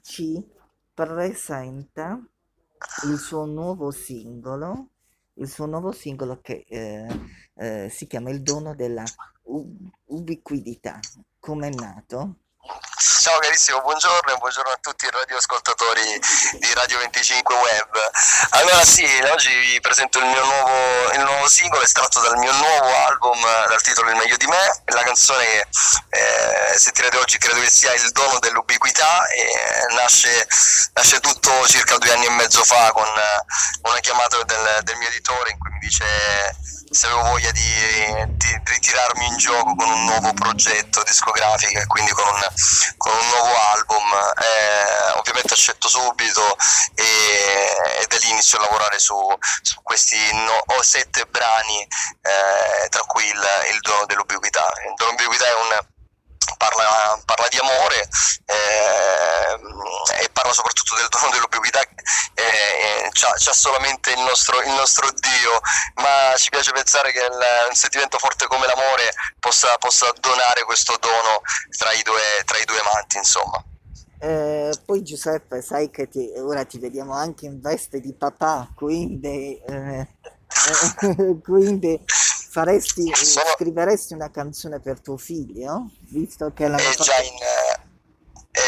ci 0.00 0.42
presenta 0.94 2.24
il 3.08 3.18
suo 3.18 3.46
nuovo 3.46 3.90
singolo, 3.90 4.90
il 5.34 5.48
suo 5.50 5.66
nuovo 5.66 5.90
singolo 5.90 6.38
che 6.40 6.64
eh, 6.68 7.08
eh, 7.54 7.88
si 7.90 8.06
chiama 8.06 8.30
Il 8.30 8.42
dono 8.42 8.76
della 8.76 9.02
u- 9.42 9.90
ubiquità. 10.04 11.00
Com'è 11.40 11.70
nato? 11.70 12.36
Ciao 13.24 13.38
carissimo, 13.38 13.80
buongiorno 13.80 14.34
e 14.34 14.36
buongiorno 14.36 14.70
a 14.70 14.78
tutti 14.82 15.06
i 15.06 15.10
radioascoltatori 15.10 16.20
di 16.60 16.74
Radio 16.74 16.98
25 16.98 17.54
Web. 17.54 18.10
Allora 18.50 18.84
sì, 18.84 19.02
oggi 19.32 19.48
vi 19.48 19.80
presento 19.80 20.18
il 20.18 20.26
mio 20.26 20.44
nuovo, 20.44 21.10
il 21.10 21.20
nuovo 21.20 21.48
singolo 21.48 21.82
estratto 21.82 22.20
dal 22.20 22.36
mio 22.36 22.52
nuovo 22.52 22.94
album 23.06 23.38
eh, 23.38 23.66
dal 23.68 23.80
titolo 23.80 24.10
Il 24.10 24.16
meglio 24.16 24.36
di 24.36 24.46
me. 24.46 24.82
La 24.92 25.02
canzone 25.04 25.42
che 25.42 25.66
eh, 26.10 26.78
sentirete 26.78 27.16
oggi 27.16 27.38
credo 27.38 27.60
che 27.60 27.70
sia 27.70 27.94
Il 27.94 28.10
dono 28.12 28.38
dell'ubiquità 28.40 29.26
e 29.28 29.94
nasce, 29.94 30.46
nasce 30.92 31.18
tutto 31.20 31.66
circa 31.66 31.96
due 31.96 32.12
anni 32.12 32.26
e 32.26 32.30
mezzo 32.30 32.62
fa 32.62 32.92
con 32.92 33.06
eh, 33.06 33.88
una 33.88 34.00
chiamata 34.00 34.36
del, 34.44 34.80
del 34.82 34.96
mio 34.98 35.08
editore 35.08 35.50
in 35.50 35.58
cui 35.58 35.70
mi 35.70 35.78
dice 35.78 36.04
se 36.94 37.06
avevo 37.06 37.22
voglia 37.22 37.50
di, 37.50 37.60
di 38.36 38.60
ritirarmi 38.62 39.26
in 39.26 39.36
gioco 39.36 39.74
con 39.74 39.90
un 39.90 40.04
nuovo 40.04 40.32
progetto 40.32 41.02
discografico 41.02 41.80
e 41.80 41.86
quindi 41.86 42.12
con 42.12 42.24
un, 42.24 42.40
con 42.96 43.13
un 43.14 43.28
nuovo 43.28 43.56
album. 43.72 44.02
Eh, 44.40 45.10
ovviamente 45.18 45.54
accetto 45.54 45.88
subito 45.88 46.56
e, 46.94 47.04
e 48.00 48.06
da 48.06 48.16
lì 48.18 48.30
inizio 48.30 48.58
a 48.58 48.62
lavorare 48.62 48.98
su, 48.98 49.16
su 49.62 49.80
questi 49.82 50.16
no- 50.34 50.62
sette 50.82 51.24
brani, 51.26 51.80
eh, 51.82 52.88
tra 52.90 53.02
cui 53.02 53.26
il, 53.26 53.42
il 53.72 53.80
dono 53.80 54.04
dell'ubiquità. 54.06 54.70
Il 54.86 54.94
dono 54.96 55.14
dell'ubiquità 55.14 55.48
è 55.48 55.54
un 55.54 55.92
Parla, 56.58 57.20
parla 57.24 57.48
di 57.48 57.58
amore 57.58 58.08
eh, 58.46 60.22
e 60.24 60.28
parla 60.30 60.52
soprattutto 60.52 60.94
del 60.96 61.08
dono 61.08 61.30
dell'ubiquità 61.30 61.80
eh, 61.80 63.08
c'ha, 63.12 63.32
c'ha 63.36 63.52
solamente 63.52 64.10
il 64.12 64.20
nostro, 64.20 64.60
il 64.62 64.70
nostro 64.70 65.08
Dio. 65.10 65.60
Ma 65.96 66.34
ci 66.36 66.50
piace 66.50 66.72
pensare 66.72 67.12
che 67.12 67.20
il- 67.20 67.68
un 67.68 67.74
sentimento 67.74 68.18
forte 68.18 68.46
come 68.46 68.66
l'amore 68.66 69.10
possa, 69.40 69.74
possa 69.78 70.10
donare 70.20 70.64
questo 70.64 70.96
dono 71.00 71.40
tra 71.76 71.92
i 71.92 72.02
due, 72.02 72.20
tra 72.44 72.58
i 72.58 72.64
due 72.64 72.78
amanti 72.80 73.16
insomma. 73.16 73.62
Eh, 74.20 74.70
poi 74.86 75.02
Giuseppe, 75.02 75.60
sai 75.62 75.90
che 75.90 76.08
ti- 76.08 76.32
ora 76.38 76.64
ti 76.64 76.78
vediamo 76.78 77.14
anche 77.14 77.46
in 77.46 77.60
veste 77.60 78.00
di 78.00 78.14
papà, 78.14 78.68
quindi, 78.74 79.60
eh, 79.66 79.98
eh, 79.98 80.06
quindi 81.42 82.00
faresti, 82.06 83.12
Sono- 83.14 83.50
scriveresti 83.54 84.14
una 84.14 84.30
canzone 84.30 84.80
per 84.80 85.00
tuo 85.00 85.18
figlio, 85.18 85.90
visto 86.14 86.52
che 86.52 86.68
l'hanno 86.68 86.82
È 86.82 86.94
già 86.94 87.12
fatto... 87.12 87.26
in, 87.26 87.42
eh, 87.42 87.80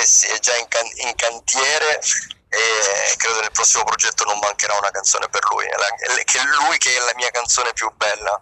eh 0.00 0.04
sì, 0.04 0.26
è 0.26 0.38
già 0.38 0.56
in, 0.56 0.66
can- 0.68 1.08
in 1.08 1.14
cantiere 1.14 2.00
e 2.48 3.16
credo 3.16 3.40
nel 3.40 3.50
prossimo 3.52 3.84
progetto 3.84 4.24
non 4.24 4.38
mancherà 4.38 4.76
una 4.78 4.90
canzone 4.90 5.28
per 5.28 5.42
lui, 5.50 5.66
la- 5.66 6.22
che 6.24 6.38
lui 6.42 6.78
che 6.78 6.96
è 6.96 7.04
la 7.04 7.12
mia 7.14 7.30
canzone 7.30 7.72
più 7.72 7.90
bella. 7.96 8.38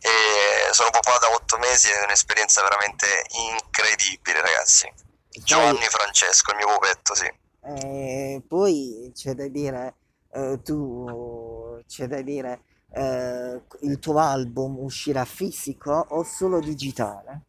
E 0.00 0.72
sono 0.72 0.90
papà 0.90 1.18
da 1.18 1.30
otto 1.32 1.58
mesi 1.58 1.88
ed 1.88 2.00
è 2.00 2.04
un'esperienza 2.04 2.62
veramente 2.62 3.06
incredibile, 3.30 4.40
ragazzi. 4.40 4.92
Giovanni 5.28 5.86
Francesco, 5.86 6.52
il 6.52 6.56
mio 6.56 6.66
pupetto, 6.74 7.14
sì. 7.14 7.30
Eh, 7.62 8.42
poi 8.46 9.10
c'è 9.14 9.32
da 9.34 9.48
dire, 9.48 9.94
eh, 10.32 10.60
tu, 10.62 11.82
c'è 11.86 12.06
da 12.06 12.22
dire, 12.22 12.60
eh, 12.94 13.60
il 13.80 13.98
tuo 13.98 14.18
album 14.18 14.78
uscirà 14.78 15.24
fisico 15.24 16.06
o 16.10 16.22
solo 16.22 16.60
digitale? 16.60 17.42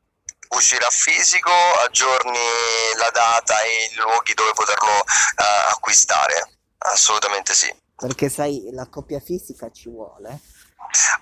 Uscirà 0.50 0.88
fisico, 0.90 1.52
aggiorni 1.86 2.40
la 2.98 3.10
data 3.12 3.62
e 3.62 3.90
i 3.92 3.96
luoghi 3.96 4.34
dove 4.34 4.52
poterlo 4.54 5.02
eh, 5.02 5.70
acquistare. 5.72 6.60
Assolutamente 6.78 7.54
sì. 7.54 7.74
Perché 7.96 8.30
sai, 8.30 8.70
la 8.72 8.88
copia 8.88 9.20
fisica 9.20 9.70
ci 9.72 9.90
vuole. 9.90 10.40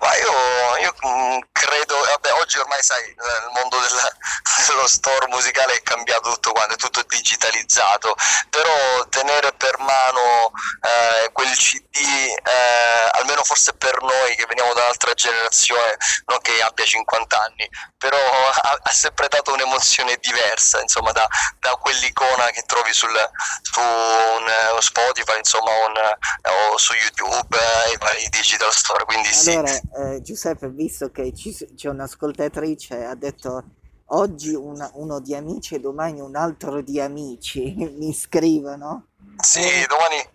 Ma 0.00 0.14
io, 0.16 0.76
io, 0.80 0.94
mm, 1.06 1.38
credo, 1.52 1.96
vabbè, 1.96 2.32
oggi 2.40 2.58
ormai 2.58 2.82
sai, 2.82 3.02
eh, 3.02 3.12
il 3.12 3.50
mondo 3.54 3.78
del- 3.78 4.16
dello 4.66 4.86
store 4.86 5.26
musicale 5.28 5.74
è 5.74 5.82
cambiato 5.82 6.32
tutto 6.32 6.52
quanto, 6.52 6.74
è 6.74 6.76
tutto 6.76 7.02
digitalizzato, 7.02 8.14
però 8.50 9.06
tenere 9.08 9.52
per 9.52 9.78
mano 9.78 10.52
eh, 10.82 11.30
quel 11.32 11.54
CD, 11.56 11.96
eh, 11.96 13.10
almeno 13.12 13.42
forse 13.44 13.74
per 13.74 14.00
noi 14.02 14.34
che 14.36 14.46
veniamo 14.46 14.72
da 14.74 14.82
un'altra 14.82 15.14
generazione, 15.14 15.96
non 16.26 16.40
che 16.40 16.60
abbia 16.62 16.84
50 16.84 17.38
anni, 17.40 17.68
però 17.98 18.18
ha, 18.18 18.78
ha 18.82 18.92
sempre 18.92 19.28
dato 19.28 19.52
un'emozione 19.52 20.16
diversa, 20.20 20.80
insomma, 20.80 21.12
da, 21.12 21.26
da 21.58 21.70
quell'icona 21.76 22.50
che 22.50 22.62
trovi 22.62 22.92
sul, 22.92 23.14
su 23.62 23.80
un, 23.80 24.48
eh, 24.48 24.82
Spotify, 24.82 25.38
insomma, 25.38 25.70
un, 25.86 25.96
eh, 25.96 26.50
o 26.72 26.78
su 26.78 26.92
YouTube, 26.94 27.56
eh, 27.56 27.92
i 27.92 27.96
vari 27.98 28.28
digital 28.28 28.72
store, 28.72 29.04
quindi 29.04 29.32
sì. 29.32 29.55
Allora, 29.56 30.14
eh, 30.14 30.20
Giuseppe, 30.22 30.68
visto 30.70 31.10
che 31.10 31.32
ci- 31.32 31.54
c'è 31.74 31.88
un'ascoltatrice, 31.88 33.04
ha 33.04 33.14
detto 33.14 33.64
oggi 34.10 34.54
una- 34.54 34.90
uno 34.94 35.18
di 35.20 35.34
amici 35.34 35.74
e 35.74 35.80
domani 35.80 36.20
un 36.20 36.36
altro 36.36 36.82
di 36.82 37.00
amici, 37.00 37.74
mi 37.96 38.12
scrivono. 38.12 39.06
Sì, 39.42 39.60
Eh, 39.60 39.86
domani 39.88 40.34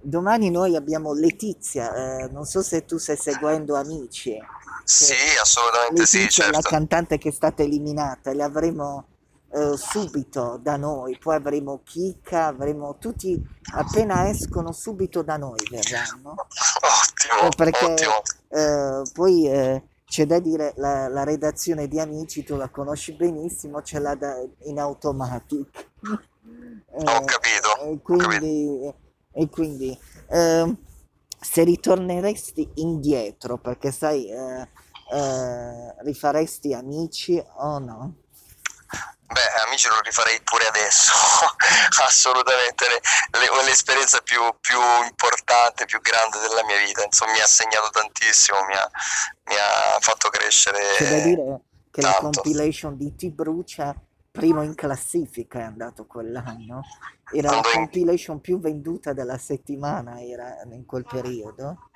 domani 0.00 0.50
noi 0.50 0.76
abbiamo 0.76 1.12
Letizia, 1.12 1.94
eh, 2.24 2.28
non 2.28 2.44
so 2.44 2.62
se 2.62 2.84
tu 2.84 2.98
stai 2.98 3.16
seguendo 3.16 3.74
Amici. 3.74 4.38
sì, 4.84 5.14
assolutamente 5.40 6.06
sì, 6.06 6.18
Letizia 6.18 6.44
è 6.44 6.46
la 6.50 6.52
certo. 6.52 6.68
cantante 6.68 7.18
che 7.18 7.28
è 7.30 7.32
stata 7.32 7.62
eliminata, 7.62 8.32
le 8.32 8.42
avremo 8.42 9.06
eh, 9.50 9.76
subito 9.76 10.58
da 10.62 10.76
noi, 10.76 11.16
poi 11.18 11.36
avremo 11.36 11.80
Kika, 11.82 12.46
avremo 12.46 12.96
tutti, 12.98 13.42
appena 13.74 14.28
escono 14.28 14.72
subito 14.72 15.22
da 15.22 15.36
noi 15.36 15.58
verranno. 15.70 16.34
Ottimo, 17.18 17.48
Eh, 17.48 17.56
perché 17.56 18.06
ottimo. 18.06 18.20
eh, 18.48 19.02
poi 19.12 19.48
eh, 19.48 19.82
c'è 20.06 20.26
da 20.26 20.38
dire, 20.38 20.72
la, 20.76 21.08
la 21.08 21.24
redazione 21.24 21.88
di 21.88 21.98
Amici, 21.98 22.44
tu 22.44 22.56
la 22.56 22.68
conosci 22.68 23.12
benissimo, 23.12 23.82
ce 23.82 23.98
l'ha 23.98 24.14
da- 24.14 24.42
in 24.64 24.78
automatic. 24.78 25.86
Ho 27.04 27.20
Eh, 27.20 27.24
capito, 27.24 27.68
e 27.80 27.90
ho 27.92 28.00
capito. 28.02 28.02
quindi, 28.02 28.94
e 29.32 29.48
quindi 29.48 29.98
ehm, 30.30 30.76
se 31.40 31.62
ritorneresti 31.64 32.70
indietro, 32.76 33.58
perché 33.58 33.90
sai, 33.90 34.28
eh, 34.30 34.68
rifaresti 36.02 36.72
Amici 36.72 37.42
o 37.56 37.78
no? 37.78 38.14
Beh, 39.30 39.62
amici, 39.66 39.88
lo 39.88 40.00
rifarei 40.00 40.40
pure 40.42 40.66
adesso, 40.68 41.12
assolutamente. 42.06 42.86
Le- 42.88 43.38
le- 43.38 43.64
l'esperienza 43.64 44.20
più, 44.22 44.40
più 44.60 44.78
importante, 45.04 45.84
più 45.84 46.00
grande 46.00 46.38
della 46.40 46.64
mia 46.64 46.78
vita, 46.78 47.04
insomma, 47.04 47.32
mi 47.32 47.40
ha 47.40 47.46
segnato 47.46 47.90
tantissimo, 47.90 48.58
mi 48.64 48.74
ha, 48.74 48.90
mi 49.44 49.54
ha 49.54 49.98
fatto 50.00 50.30
crescere 50.30 50.78
C'è 50.96 51.08
da 51.10 51.18
dire 51.20 51.60
che 51.90 52.00
la 52.00 52.12
tanto. 52.12 52.40
compilation 52.40 52.96
di 52.96 53.14
Ti 53.14 53.30
Brucia, 53.30 53.94
primo 54.30 54.62
in 54.62 54.74
classifica 54.74 55.58
è 55.58 55.62
andato 55.62 56.06
quell'anno. 56.06 56.80
Era 57.30 57.50
la 57.50 57.56
Andò 57.56 57.68
in- 57.68 57.74
compilation 57.74 58.40
più 58.40 58.58
venduta 58.58 59.12
della 59.12 59.36
settimana, 59.36 60.22
era 60.22 60.56
in 60.72 60.86
quel 60.86 61.04
periodo. 61.04 61.90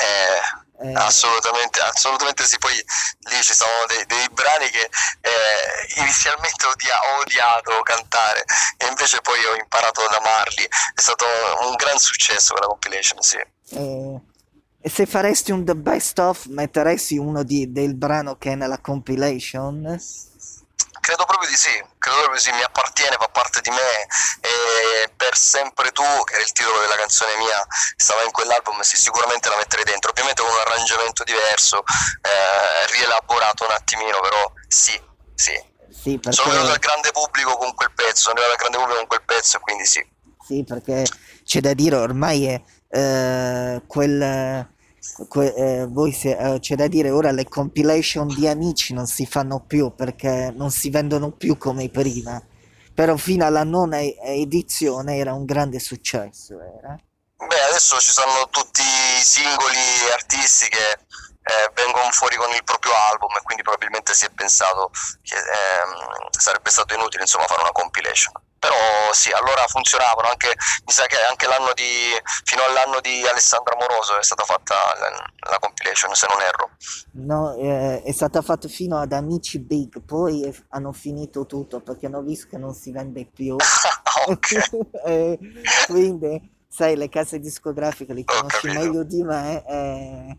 Eh, 0.00 0.67
Eh, 0.80 0.94
assolutamente, 0.94 1.80
assolutamente 1.80 2.44
sì. 2.44 2.56
Poi 2.58 2.72
lì 2.72 3.42
ci 3.42 3.54
sono 3.54 3.70
dei, 3.88 4.04
dei 4.06 4.28
brani 4.30 4.68
che 4.70 4.88
eh, 5.20 6.00
inizialmente 6.00 6.66
odia- 6.66 6.98
ho 6.98 7.20
odiato 7.20 7.82
cantare 7.82 8.44
e 8.76 8.86
invece 8.86 9.20
poi 9.20 9.44
ho 9.44 9.54
imparato 9.56 10.02
ad 10.02 10.14
amarli. 10.14 10.64
È 10.64 11.00
stato 11.00 11.24
un 11.68 11.74
gran 11.74 11.98
successo 11.98 12.52
quella 12.52 12.68
compilation, 12.68 13.20
sì. 13.20 13.38
eh, 13.70 14.20
e 14.80 14.88
se 14.88 15.06
faresti 15.06 15.50
un 15.50 15.64
The 15.64 15.74
Best 15.74 16.18
Of, 16.20 16.46
metteresti 16.46 17.18
uno 17.18 17.42
di- 17.42 17.72
del 17.72 17.94
brano 17.96 18.36
che 18.36 18.52
è 18.52 18.54
nella 18.54 18.78
compilation? 18.78 20.00
Credo 21.08 21.24
proprio 21.24 21.48
di 21.48 21.56
sì, 21.56 21.72
credo 21.96 22.18
proprio 22.20 22.36
di 22.36 22.44
sì, 22.44 22.52
mi 22.52 22.60
appartiene, 22.60 23.16
fa 23.16 23.28
parte 23.32 23.62
di 23.62 23.70
me 23.70 24.04
e 24.44 25.08
per 25.16 25.34
sempre 25.38 25.90
tu, 25.90 26.04
che 26.24 26.34
era 26.34 26.42
il 26.42 26.52
titolo 26.52 26.80
della 26.80 26.96
canzone 26.96 27.34
mia, 27.38 27.66
stava 27.96 28.24
in 28.24 28.30
quell'album, 28.30 28.78
sì, 28.82 28.98
sicuramente 28.98 29.48
la 29.48 29.56
metterei 29.56 29.86
dentro, 29.86 30.10
ovviamente 30.10 30.42
con 30.42 30.52
un 30.52 30.58
arrangiamento 30.58 31.24
diverso, 31.24 31.80
eh, 31.80 32.92
rielaborato 32.92 33.64
un 33.64 33.70
attimino, 33.70 34.20
però 34.20 34.52
sì, 34.68 35.00
sì. 35.34 35.56
Sì, 35.88 36.20
Sono 36.28 36.50
venuto 36.50 36.72
al 36.72 36.78
perché, 36.78 36.86
grande 36.86 37.10
pubblico 37.12 37.56
con 37.56 37.74
quel 37.74 37.92
pezzo, 37.94 38.28
sono 38.28 38.34
arrivato 38.34 38.52
al 38.52 38.58
grande 38.58 38.76
pubblico 38.76 38.98
con 38.98 39.08
quel 39.08 39.24
pezzo 39.24 39.56
e 39.56 39.60
quindi 39.60 39.86
sì. 39.86 40.06
sì, 40.46 40.64
perché 40.68 41.06
c'è 41.42 41.60
da 41.60 41.72
dire 41.72 41.96
ormai 41.96 42.48
è 42.48 42.60
eh, 42.90 43.82
quel... 43.86 44.76
eh, 45.54 45.86
voi 45.88 46.12
se- 46.12 46.36
eh, 46.36 46.58
c'è 46.60 46.74
da 46.74 46.86
dire 46.86 47.10
ora 47.10 47.30
le 47.30 47.48
compilation 47.48 48.26
di 48.28 48.46
amici 48.46 48.94
non 48.94 49.06
si 49.06 49.26
fanno 49.26 49.64
più 49.66 49.94
perché 49.94 50.52
non 50.54 50.70
si 50.70 50.90
vendono 50.90 51.30
più 51.32 51.56
come 51.56 51.88
prima 51.88 52.42
però 52.94 53.16
fino 53.16 53.44
alla 53.46 53.62
nona 53.62 54.00
edizione 54.00 55.16
era 55.16 55.32
un 55.32 55.44
grande 55.44 55.78
successo 55.78 56.54
era. 56.60 56.98
Beh, 57.46 57.62
adesso 57.68 57.96
ci 57.98 58.10
sono 58.10 58.48
tutti 58.50 58.82
i 58.82 59.22
singoli 59.22 59.78
artisti 60.12 60.68
che 60.68 60.98
eh, 61.48 61.70
vengono 61.74 62.10
fuori 62.10 62.34
con 62.34 62.50
il 62.52 62.64
proprio 62.64 62.92
album 62.92 63.36
e 63.36 63.42
quindi 63.42 63.62
probabilmente 63.62 64.12
si 64.12 64.24
è 64.24 64.30
pensato 64.30 64.90
che 65.22 65.36
ehm, 65.36 66.28
sarebbe 66.36 66.70
stato 66.70 66.94
inutile 66.94 67.22
insomma 67.22 67.46
fare 67.46 67.62
una 67.62 67.70
compilation. 67.70 68.32
Però 68.58 69.12
sì, 69.12 69.30
allora 69.30 69.64
funzionavano, 69.68 70.28
anche, 70.28 70.48
mi 70.48 70.92
sa 70.92 71.06
che 71.06 71.16
anche 71.28 71.46
l'anno 71.46 71.72
di, 71.74 72.12
fino 72.44 72.62
all'anno 72.64 73.00
di 73.00 73.26
Alessandra 73.26 73.76
Moroso 73.76 74.18
è 74.18 74.22
stata 74.22 74.44
fatta 74.44 74.74
la, 74.98 75.50
la 75.50 75.58
compilation, 75.58 76.14
se 76.14 76.26
non 76.28 76.42
erro. 76.42 76.70
No, 77.12 77.54
eh, 77.54 78.02
è 78.02 78.12
stata 78.12 78.42
fatta 78.42 78.68
fino 78.68 78.98
ad 78.98 79.12
Amici 79.12 79.60
Big, 79.60 80.02
poi 80.02 80.44
eh, 80.44 80.54
hanno 80.70 80.92
finito 80.92 81.46
tutto 81.46 81.80
perché 81.80 82.06
hanno 82.06 82.22
visto 82.22 82.48
che 82.50 82.58
non 82.58 82.74
si 82.74 82.90
vende 82.92 83.26
più. 83.26 83.56
Eh, 85.04 85.38
quindi, 85.86 86.50
sai, 86.68 86.96
le 86.96 87.08
case 87.08 87.38
discografiche 87.38 88.12
Ho 88.12 88.24
conosci 88.24 88.66
meglio 88.68 89.04
di 89.04 89.22
me 89.22 89.64
e, 89.66 90.38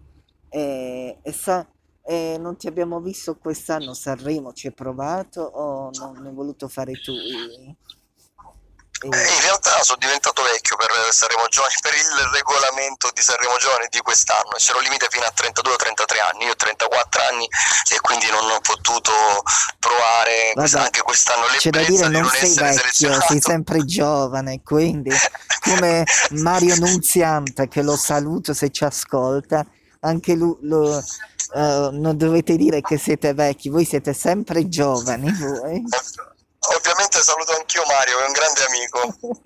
e- 0.49 1.19
e 1.21 1.31
sa- 1.31 1.65
e 2.03 2.37
non 2.39 2.57
ti 2.57 2.67
abbiamo 2.67 2.99
visto 2.99 3.37
quest'anno 3.37 3.93
Sanremo, 3.93 4.51
ci 4.53 4.67
hai 4.67 4.73
provato 4.73 5.41
o 5.41 5.91
non 5.91 6.25
hai 6.25 6.33
voluto 6.33 6.67
fare 6.67 6.93
tu? 6.93 7.13
Eh, 9.01 9.07
in 9.07 9.41
realtà 9.41 9.81
sono 9.81 9.97
diventato 9.97 10.43
vecchio 10.43 10.75
per 10.75 10.91
Sanremo 11.11 11.47
Giovani, 11.47 11.73
per 11.81 11.93
il 11.93 12.29
regolamento 12.33 13.09
di 13.13 13.21
Sanremo 13.21 13.55
Giovani 13.57 13.87
di 13.89 13.99
quest'anno, 13.99 14.51
c'era 14.57 14.77
un 14.77 14.83
limite 14.83 15.07
fino 15.09 15.23
a 15.23 15.31
32-33 15.33 16.19
anni, 16.19 16.45
io 16.45 16.51
ho 16.51 16.55
34 16.55 17.21
anni 17.31 17.47
e 17.47 17.99
quindi 18.01 18.29
non 18.29 18.43
ho 18.49 18.59
potuto 18.59 19.11
provare 19.79 20.51
Vabbè, 20.53 20.79
anche 20.83 21.01
quest'anno 21.01 21.45
C'è 21.57 21.69
da 21.69 21.79
dire, 21.83 22.07
di 22.07 22.11
non 22.11 22.21
non 22.23 22.29
sei 22.29 22.53
vecchio, 22.53 23.21
sei 23.21 23.39
sempre 23.41 23.85
giovane, 23.85 24.61
quindi 24.63 25.11
come 25.61 26.03
Mario 26.31 26.75
Nunziante, 26.75 27.67
che 27.67 27.81
lo 27.81 27.95
saluto 27.95 28.53
se 28.53 28.69
ci 28.69 28.83
ascolta, 28.83 29.65
anche 30.01 30.33
lui, 30.33 30.57
lo- 30.61 30.99
eh, 30.99 31.89
non 31.91 32.17
dovete 32.17 32.55
dire 32.57 32.81
che 32.81 32.97
siete 32.97 33.33
vecchi, 33.33 33.69
voi 33.69 33.85
siete 33.85 34.13
sempre 34.13 34.67
giovani, 34.67 35.31
voi. 35.33 35.83
Ov- 36.69 36.75
Ovviamente 36.77 37.19
saluto 37.19 37.53
anch'io 37.53 37.83
Mario, 37.87 38.19
è 38.19 38.25
un 38.25 38.33
grande 38.33 38.65
amico. 38.65 39.39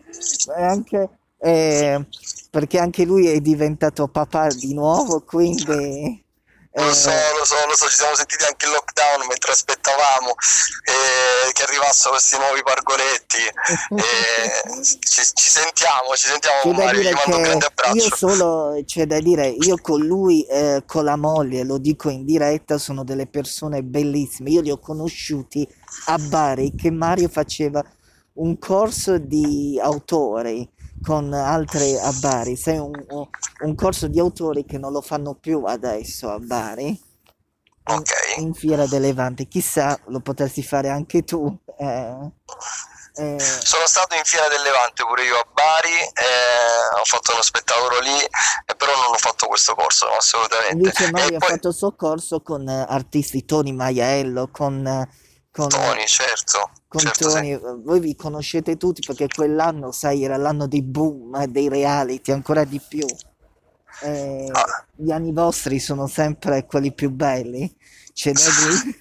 Anche, 0.55 1.09
eh, 1.39 2.05
perché 2.49 2.79
anche 2.79 3.03
lui 3.03 3.27
è 3.27 3.39
diventato 3.39 4.07
papà 4.07 4.47
di 4.47 4.73
nuovo, 4.73 5.21
quindi 5.21 6.22
Lo 6.75 6.89
Eh, 6.89 6.93
so, 6.93 7.09
lo 7.37 7.45
so, 7.45 7.55
lo 7.67 7.75
so, 7.75 7.87
ci 7.87 7.95
siamo 7.97 8.15
sentiti 8.15 8.43
anche 8.45 8.65
in 8.65 8.71
lockdown 8.71 9.27
mentre 9.27 9.51
aspettavamo 9.51 10.29
eh, 10.85 11.51
che 11.53 11.63
arrivassero 11.63 12.11
questi 12.11 12.37
nuovi 12.37 12.63
pargoletti. 12.63 13.37
Eh, 14.03 14.83
ci, 14.83 15.21
ci 15.33 15.49
sentiamo, 15.49 16.15
ci 16.15 16.27
sentiamo 16.27 16.73
Mario, 16.73 17.01
gli 17.01 17.11
mando 17.11 17.35
un 17.37 17.41
grande 17.43 17.67
che 17.67 17.67
io 17.89 18.07
abbraccio. 18.07 18.15
solo, 18.15 18.81
c'è 18.85 19.05
da 19.05 19.19
dire, 19.19 19.47
io 19.47 19.77
con 19.79 20.01
lui, 20.01 20.43
eh, 20.45 20.83
con 20.87 21.03
la 21.03 21.15
moglie, 21.15 21.63
lo 21.63 21.77
dico 21.77 22.09
in 22.09 22.25
diretta, 22.25 22.77
sono 22.79 23.03
delle 23.03 23.27
persone 23.27 23.83
bellissime. 23.83 24.49
Io 24.49 24.61
li 24.61 24.71
ho 24.71 24.79
conosciuti 24.79 25.67
a 26.05 26.17
Bari 26.17 26.73
che 26.75 26.89
Mario 26.91 27.29
faceva 27.29 27.83
un 28.33 28.57
corso 28.57 29.19
di 29.19 29.79
autori 29.81 30.67
con 31.03 31.33
altri 31.33 31.97
a 31.99 32.11
Bari. 32.11 32.55
Sai, 32.55 32.77
un, 32.77 32.91
un- 33.09 33.75
corso 33.75 34.07
di 34.07 34.19
autori 34.19 34.65
che 34.65 34.77
non 34.77 34.91
lo 34.91 35.01
fanno 35.01 35.35
più 35.35 35.63
adesso 35.65 36.29
a 36.31 36.39
Bari. 36.39 36.87
In, 36.87 37.95
Ok. 37.95 38.37
in 38.37 38.53
Fiera 38.53 38.85
del 38.87 39.01
Levante, 39.01 39.45
chissà, 39.47 39.99
lo 40.07 40.21
potresti 40.21 40.63
fare 40.63 40.87
anche 40.89 41.23
tu. 41.23 41.53
eh, 41.77 42.31
eh, 43.15 43.39
Sono 43.39 43.85
stato 43.85 44.15
in 44.15 44.23
Fiera 44.23 44.47
del 44.47 44.61
Levante 44.61 45.03
pure 45.05 45.23
io 45.25 45.35
a 45.35 45.45
Bari, 45.51 45.89
eh, 45.91 46.99
ho 46.99 47.03
fatto 47.03 47.33
uno 47.33 47.41
spettacolo 47.41 47.99
lì, 47.99 48.17
però 48.77 48.95
non 48.95 49.11
ho 49.13 49.17
fatto 49.17 49.47
questo 49.47 49.75
corso, 49.75 50.07
assolutamente. 50.17 50.73
Invece 50.73 51.11
Mario 51.11 51.35
ha 51.35 51.39
poi 51.39 51.49
fatto 51.49 51.71
soccorso 51.73 52.41
con 52.41 52.67
eh, 52.67 52.85
artisti 52.87 53.43
Tony 53.43 53.73
Maiello, 53.73 54.47
con, 54.49 55.07
con, 55.53 55.67
Tony, 55.69 56.05
certo, 56.07 56.71
con 56.87 57.01
certo 57.01 57.29
sì. 57.29 57.35
Tony, 57.35 57.51
eh, 57.53 57.59
voi 57.83 57.99
vi 57.99 58.15
conoscete 58.15 58.75
tutti 58.75 59.01
perché 59.05 59.27
quell'anno, 59.27 59.91
sai, 59.91 60.23
era 60.23 60.35
l'anno 60.35 60.67
dei 60.67 60.81
boom, 60.81 61.35
eh, 61.35 61.47
dei 61.47 61.69
reality, 61.69 62.31
ancora 62.31 62.63
di 62.63 62.81
più. 62.85 63.05
Eh, 64.01 64.49
Ah, 64.51 64.85
gli 64.95 65.11
anni 65.11 65.31
vostri 65.31 65.79
sono 65.79 66.07
sempre 66.07 66.65
quelli 66.65 66.91
più 66.91 67.11
belli, 67.11 67.71
c'è 68.13 68.31
da 68.31 68.41
dire. 68.41 68.97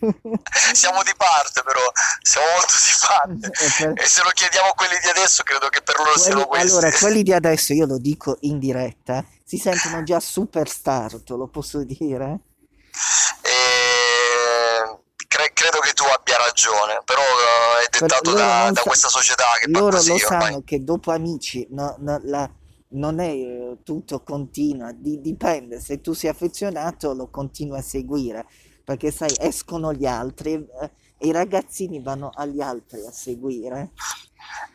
siamo 0.75 1.03
di 1.03 1.13
parte 1.17 1.63
però, 1.65 1.81
siamo 2.21 2.47
molto 2.53 2.75
di 2.77 3.49
parte. 3.49 3.65
E 3.65 3.69
per- 3.79 4.03
E 4.05 4.07
se 4.07 4.23
lo 4.23 4.31
chiediamo 4.35 4.69
a 4.69 4.73
quelli 4.75 4.99
di 5.03 5.09
adesso, 5.09 5.43
credo 5.45 5.69
che 5.71 5.81
per 5.81 5.97
loro 5.97 6.19
siano 6.19 6.45
quelli- 6.47 6.65
questi. 6.69 6.77
allora, 6.85 6.99
quelli 6.99 7.23
di 7.23 7.33
adesso, 7.33 7.73
io 7.73 7.87
lo 7.87 7.97
dico 7.99 8.37
in 8.43 8.59
diretta, 8.59 9.25
si 9.43 9.57
sentono 9.57 10.03
già 10.03 10.21
superstar, 10.21 11.19
te 11.23 11.33
lo 11.35 11.49
posso 11.49 11.83
dire? 11.83 12.41
E 13.41 14.99
cre- 15.27 15.52
credo 15.63 15.79
che 15.79 15.93
tu 15.93 16.03
abbia 16.05 16.37
ragione, 16.39 17.01
però 17.05 17.23
eh, 17.23 17.85
è 17.87 17.89
dettato 17.89 18.31
loro 18.31 18.43
da, 18.43 18.71
da 18.73 18.81
sa- 18.81 18.83
questa 18.83 19.09
società 19.09 19.45
che 19.61 19.71
fa 19.71 19.79
loro 19.79 19.97
così 19.97 20.09
lo 20.09 20.15
ormai. 20.15 20.41
sanno 20.43 20.63
che 20.65 20.83
dopo 20.83 21.13
Amici 21.13 21.67
no- 21.71 21.95
no- 22.01 22.21
la- 22.25 22.51
non 22.95 23.21
è 23.21 23.29
eh, 23.31 23.77
tutto 23.85 24.23
continua, 24.23 24.91
di- 24.93 25.21
dipende, 25.21 25.81
se 25.81 26.01
tu 26.01 26.13
sei 26.15 26.31
affezionato 26.31 27.15
lo 27.15 27.31
continui 27.31 27.79
a 27.79 27.83
seguire, 27.83 28.45
perché 28.85 29.13
sai, 29.13 29.33
escono 29.39 29.93
gli 29.93 30.05
altri 30.05 30.55
eh, 30.55 30.91
e 31.17 31.27
i 31.29 31.33
ragazzini 31.33 32.03
vanno 32.03 32.31
agli 32.35 32.61
altri 32.61 33.07
a 33.07 33.13
seguire. 33.13 33.93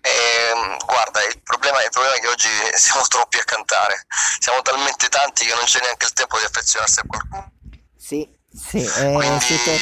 Ehm, 0.01 0.77
guarda, 0.85 1.19
il 1.27 1.41
problema, 1.43 1.83
il 1.83 1.89
problema 1.91 2.15
è 2.15 2.19
che 2.21 2.27
oggi 2.27 2.47
siamo 2.75 3.01
troppi 3.07 3.37
a 3.37 3.43
cantare, 3.43 4.05
siamo 4.39 4.61
talmente 4.61 5.09
tanti 5.09 5.45
che 5.45 5.53
non 5.53 5.65
c'è 5.65 5.81
neanche 5.81 6.05
il 6.05 6.13
tempo 6.13 6.37
di 6.39 6.45
affezionarsi 6.45 6.99
a 6.99 7.03
qualcuno. 7.05 7.51
Sì, 7.97 8.27
sì, 8.59 8.77
eh, 8.83 9.13
Quindi, 9.13 9.39
siete- 9.39 9.77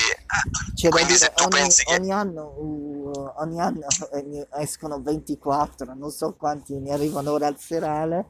da 0.82 0.90
quindi 0.90 1.14
dire, 1.14 1.18
se 1.18 1.32
tu 1.34 1.44
ogni, 1.44 1.50
pensi 1.52 1.84
che... 1.84 1.94
ogni 1.96 2.12
anno, 2.12 2.54
uh, 2.58 3.34
ogni 3.38 3.60
anno 3.62 3.88
eh, 4.14 4.48
escono 4.62 5.02
24, 5.02 5.94
non 5.96 6.12
so 6.12 6.36
quanti 6.36 6.78
ne 6.80 6.92
arrivano 6.94 7.32
ora 7.32 7.48
al 7.48 7.58
serale. 7.60 8.28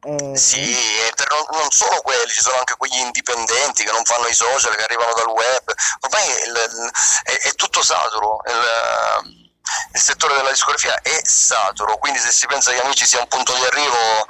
eh, 0.00 0.36
Sì, 0.36 0.60
e 0.72 1.12
per 1.16 1.26
non, 1.30 1.60
non 1.60 1.70
solo 1.70 2.00
quelli, 2.02 2.30
ci 2.30 2.40
sono 2.40 2.56
anche 2.58 2.76
quegli 2.76 2.96
indipendenti 2.98 3.82
che 3.84 3.90
non 3.90 4.04
fanno 4.04 4.28
i 4.28 4.34
social, 4.34 4.74
che 4.76 4.84
arrivano 4.84 5.12
dal 5.14 5.26
web. 5.28 5.72
Ormai 6.00 6.24
il- 6.46 6.80
il- 6.84 6.90
è, 7.24 7.48
è 7.48 7.52
tutto 7.54 7.82
saturo. 7.82 8.38
Il, 8.46 9.47
il 9.92 10.00
settore 10.00 10.34
della 10.34 10.50
discografia 10.50 11.00
è 11.00 11.20
saturo, 11.24 11.98
quindi 11.98 12.18
se 12.18 12.30
si 12.30 12.46
pensa 12.46 12.72
che 12.72 12.80
Amici 12.80 13.06
sia 13.06 13.20
un 13.20 13.28
punto 13.28 13.52
di 13.54 13.64
arrivo, 13.64 14.26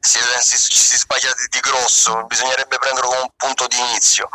si, 0.00 0.18
si, 0.40 0.56
si 0.56 0.96
sbaglia 0.96 1.32
di, 1.34 1.46
di 1.48 1.60
grosso, 1.60 2.24
bisognerebbe 2.24 2.78
prenderlo 2.78 3.08
come 3.08 3.22
un 3.22 3.30
punto 3.36 3.66
di 3.66 3.78
inizio, 3.78 4.28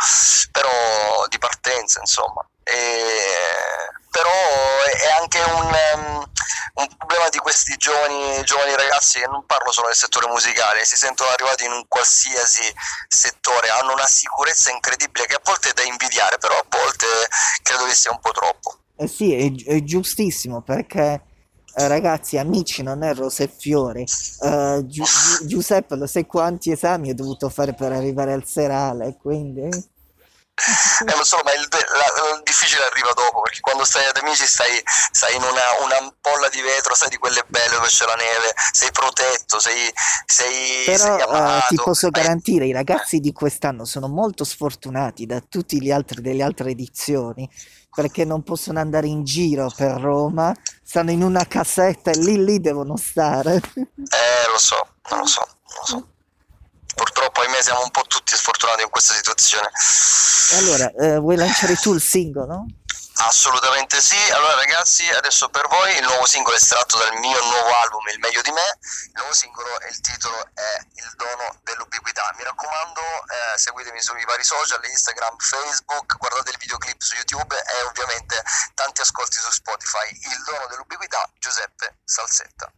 però 0.51 1.25
di 1.27 1.37
partenza, 1.37 1.99
insomma. 1.99 2.47
E- 2.63 3.93
però 4.15 4.31
è 4.31 5.11
anche 5.19 5.41
un, 5.41 5.75
ehm, 5.75 6.31
un 6.75 6.87
problema 6.97 7.27
di 7.27 7.37
questi 7.37 7.75
giovani, 7.75 8.41
giovani 8.45 8.73
ragazzi 8.73 9.19
che 9.19 9.27
non 9.27 9.45
parlo 9.45 9.73
solo 9.73 9.87
del 9.87 9.95
settore 9.97 10.27
musicale, 10.27 10.85
si 10.85 10.95
sentono 10.95 11.31
arrivati 11.31 11.65
in 11.65 11.73
un 11.73 11.85
qualsiasi 11.89 12.73
settore, 13.09 13.67
hanno 13.69 13.91
una 13.91 14.07
sicurezza 14.07 14.71
incredibile 14.71 15.25
che 15.25 15.35
a 15.35 15.41
volte 15.43 15.69
è 15.69 15.73
da 15.73 15.83
invidiare, 15.83 16.37
però 16.37 16.55
a 16.55 16.65
volte 16.69 17.07
credo 17.61 17.85
che 17.85 17.93
sia 17.93 18.11
un 18.11 18.21
po' 18.21 18.31
troppo. 18.31 18.79
Eh 18.97 19.07
sì, 19.07 19.33
è, 19.33 19.51
gi- 19.51 19.63
è 19.65 19.83
giustissimo 19.83 20.61
perché 20.61 21.21
eh, 21.75 21.87
ragazzi, 21.87 22.37
amici 22.37 22.81
non 22.81 23.03
è 23.03 23.13
rose 23.13 23.43
e 23.43 23.47
fiori. 23.47 24.01
Eh, 24.41 24.83
Giu- 24.85 25.05
Giu- 25.05 25.45
Giuseppe, 25.45 25.95
lo 25.97 26.07
sai 26.07 26.25
quanti 26.25 26.71
esami 26.71 27.09
ho 27.11 27.15
dovuto 27.15 27.49
fare 27.49 27.73
per 27.73 27.91
arrivare 27.91 28.31
al 28.33 28.45
serale, 28.45 29.17
quindi 29.19 29.69
Eh, 31.05 31.15
lo 31.17 31.25
so, 31.25 31.37
ma 31.43 31.51
il, 31.53 31.67
la- 31.69 32.35
il 32.37 32.43
difficile 32.43 32.85
arriva 32.85 33.11
dopo, 33.11 33.41
perché 33.41 33.59
quando 33.59 33.83
stai 33.83 34.05
ad 34.05 34.15
amici 34.15 34.45
stai, 34.47 34.81
stai 35.11 35.35
in 35.35 35.41
una, 35.43 35.61
una 35.83 35.97
ampolla 35.97 36.47
di 36.47 36.61
vetro, 36.61 36.95
sai 36.95 37.09
di 37.09 37.17
quelle 37.17 37.43
belle 37.49 37.75
dove 37.75 37.87
c'è 37.87 38.05
la 38.05 38.15
neve, 38.15 38.53
sei 38.71 38.89
protetto, 38.91 39.59
sei, 39.59 39.91
sei, 40.25 40.85
Però 40.85 41.03
sei 41.03 41.19
eh, 41.19 41.23
amato. 41.23 41.67
ti 41.67 41.75
posso 41.75 42.07
Eh, 42.07 42.11
garantire, 42.11 42.67
i 42.67 42.71
ragazzi 42.71 43.19
di 43.19 43.33
quest'anno 43.33 43.83
sono 43.83 44.07
molto 44.07 44.45
sfortunati 44.45 45.25
da 45.25 45.41
tutti 45.41 45.81
gli 45.81 45.91
altri 45.91 46.21
delle 46.21 46.43
altre 46.43 46.69
edizioni 46.71 47.49
perché 47.95 48.25
non 48.25 48.43
possono 48.43 48.79
andare 48.79 49.07
in 49.07 49.23
giro 49.23 49.71
per 49.75 49.99
Roma, 49.99 50.53
stanno 50.83 51.11
in 51.11 51.23
una 51.23 51.45
casetta 51.47 52.11
e 52.11 52.17
lì 52.17 52.43
lì 52.43 52.59
devono 52.59 52.97
stare. 52.97 53.55
Eh, 53.55 54.51
lo 54.51 54.57
so, 54.57 54.75
non 55.09 55.19
lo 55.19 55.25
so, 55.25 55.47
non 55.47 55.77
lo 55.79 55.85
so. 55.85 56.07
Purtroppo, 56.95 57.41
ahimè, 57.41 57.61
siamo 57.61 57.83
un 57.83 57.91
po' 57.91 58.03
tutti 58.07 58.35
sfortunati 58.35 58.83
in 58.83 58.89
questa 58.89 59.13
situazione. 59.13 59.69
E 60.51 60.57
allora, 60.57 60.91
eh, 60.91 61.17
vuoi 61.19 61.35
lanciare 61.35 61.75
tu 61.75 61.93
il 61.93 62.01
singolo? 62.01 62.65
Assolutamente 63.17 64.01
sì. 64.01 64.19
Allora, 64.31 64.55
ragazzi, 64.55 65.09
adesso 65.09 65.47
per 65.49 65.67
voi 65.67 65.95
il 65.97 66.03
nuovo 66.03 66.25
singolo 66.25 66.55
è 66.55 66.59
estratto 66.59 66.97
dal 66.97 67.13
mio 67.17 67.41
nuovo 67.43 67.73
album, 67.75 68.07
Il 68.09 68.19
meglio 68.19 68.41
di 68.41 68.51
me. 68.51 68.77
Il 69.05 69.13
nuovo 69.15 69.33
singolo 69.33 69.79
e 69.79 69.87
il 69.89 69.99
titolo 70.01 70.37
è 70.53 70.85
Il 70.95 71.13
dono 71.15 71.57
dell'ubiquità. 71.63 72.33
Mi 72.37 72.43
raccomando, 72.43 73.01
eh, 73.01 73.57
seguitemi 73.57 74.01
sui 74.01 74.23
vari 74.25 74.43
social, 74.43 74.83
Instagram, 74.83 75.37
Facebook, 75.37 76.17
guardate 76.17 76.51
il 76.51 76.57
videoclip 76.57 77.01
su 77.01 77.15
YouTube 77.15 77.55
e 77.55 77.83
ovviamente 77.83 78.43
tanti 78.73 79.01
ascolti 79.01 79.39
su 79.39 79.51
Spotify. 79.51 80.09
Il 80.11 80.43
dono 80.43 80.67
dell'ubiquità, 80.67 81.29
Giuseppe 81.39 81.99
Salsetta. 82.03 82.69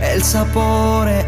E 0.00 0.16
il 0.16 0.22
sapore 0.22 0.83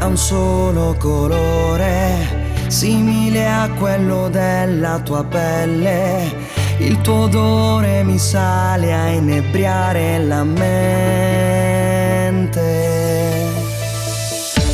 ha 0.06 0.08
un 0.08 0.16
solo 0.16 0.94
colore, 0.98 2.64
simile 2.68 3.44
a 3.48 3.68
quello 3.76 4.28
della 4.28 5.00
tua 5.00 5.24
pelle. 5.24 6.32
Il 6.78 7.00
tuo 7.00 7.22
odore 7.24 8.04
mi 8.04 8.16
sale 8.16 8.94
a 8.94 9.08
inebriare 9.08 10.24
la 10.24 10.44
mente. 10.44 10.74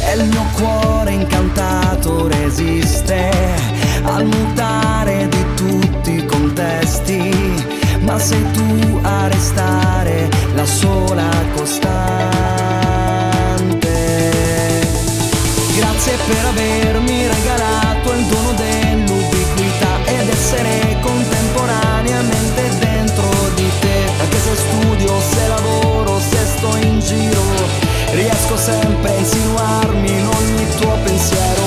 E 0.04 0.14
il 0.16 0.24
mio 0.24 0.44
cuore 0.54 1.12
incantato 1.12 2.28
resiste 2.28 3.30
al 4.02 4.26
mutare 4.26 5.28
di 5.28 5.46
tutti 5.54 6.16
i 6.16 6.26
contesti, 6.26 7.32
ma 8.00 8.18
sei 8.18 8.44
tu 8.50 8.98
a 9.00 9.28
restare 9.28 10.28
la 10.54 10.66
sola 10.66 11.30
costante. 11.54 12.71
Grazie 16.04 16.34
per 16.34 16.44
avermi 16.46 17.28
regalato 17.28 18.12
il 18.12 18.24
dono 18.24 18.52
dell'ubiquità 18.54 20.00
ed 20.04 20.28
essere 20.28 20.96
contemporaneamente 21.00 22.76
dentro 22.80 23.28
di 23.54 23.70
te. 23.78 24.10
Anche 24.18 24.38
se 24.40 24.56
studio, 24.56 25.20
se 25.20 25.46
lavoro, 25.46 26.18
se 26.18 26.44
sto 26.56 26.76
in 26.78 26.98
giro, 26.98 27.44
riesco 28.14 28.56
sempre 28.56 29.10
a 29.10 29.16
insinuarmi 29.16 30.08
in 30.10 30.26
ogni 30.26 30.66
tuo 30.80 30.98
pensiero. 31.04 31.62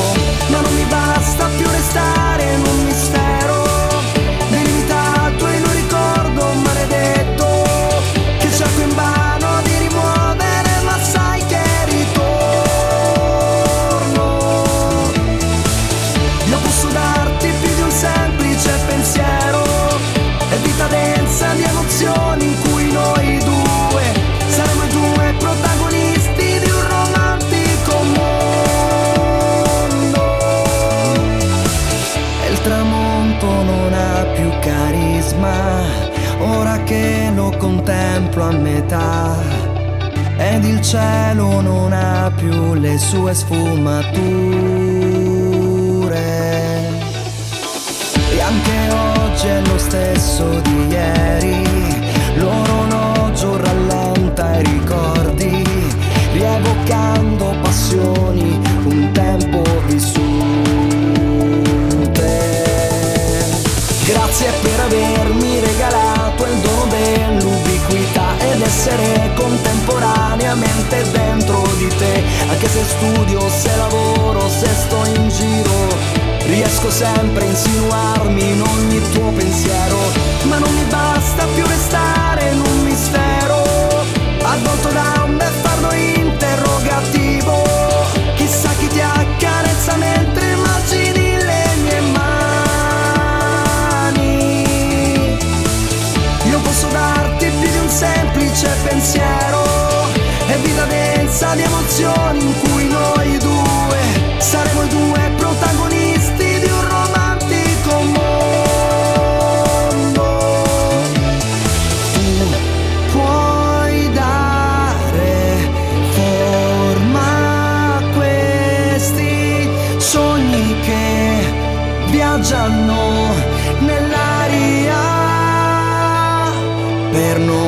Ma 0.50 0.60
non 0.60 0.74
mi 0.74 0.84
basta 0.84 1.05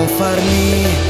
non 0.09 1.06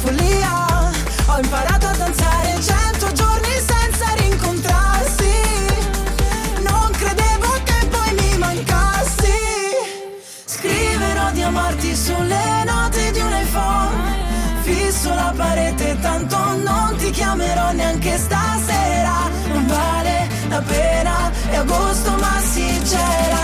follia. 0.00 0.90
Ho 1.26 1.38
imparato 1.40 1.86
a 1.86 1.96
danzare 1.96 2.60
cento 2.60 3.12
giorni 3.12 3.54
senza 3.72 4.06
rincontrarsi. 4.16 5.32
Non 6.62 6.90
credevo 6.92 7.50
che 7.64 7.86
poi 7.90 8.10
mi 8.20 8.38
mancassi. 8.38 9.38
Scriverò 10.44 11.30
di 11.32 11.42
amarti 11.42 11.94
sulle 11.94 12.64
note 12.64 13.10
di 13.12 13.20
un 13.20 13.32
iPhone. 13.32 14.16
Fisso 14.62 15.14
la 15.14 15.32
parete 15.36 15.98
tanto 16.00 16.36
non 16.36 16.96
ti 16.98 17.10
chiamerò 17.10 17.72
neanche 17.72 18.18
stasera. 18.18 19.16
Non 19.52 19.66
vale 19.66 20.28
la 20.48 20.62
pena, 20.62 21.30
è 21.50 21.56
agosto 21.56 22.10
ma 22.16 22.40
si 22.40 22.80
c'era 22.84 23.37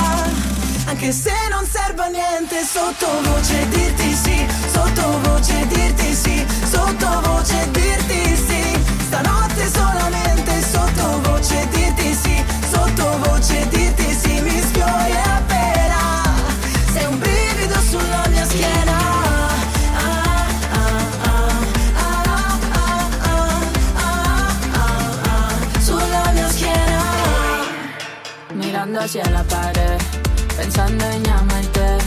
anche 0.95 1.11
se 1.11 1.33
non 1.51 1.67
serve 1.67 2.03
a 2.03 2.07
niente 2.07 2.63
sottovoce 2.63 3.69
dirti 3.69 4.15
sì 4.15 4.47
sottovoce 4.73 5.67
dirti 5.67 6.15
sì 6.15 6.47
sottovoce 6.71 7.69
dirti 7.73 8.37
sì. 8.37 8.63
Stanotte 9.07 9.69
solamente 9.73 10.63
sottovoce 10.63 11.67
dirti 11.71 12.15
sì 12.15 12.45
sottovoce 12.71 13.67
dirti 13.71 14.15
sì 14.15 14.41
mi 14.41 14.61
sfiori 14.61 15.17
appena. 15.37 16.23
Sei 16.93 17.07
un 17.07 17.19
brivido 17.19 17.81
sulla 17.81 18.23
mia 18.29 18.45
schiena. 18.45 18.99
Sulla 25.81 26.31
mia 26.33 26.49
schiena. 26.51 27.03
Mirandoci 28.53 29.19
alla 29.19 29.43
parete 29.45 29.84
pensando 30.65 31.05
en 31.11 31.23
llamarte. 31.23 31.99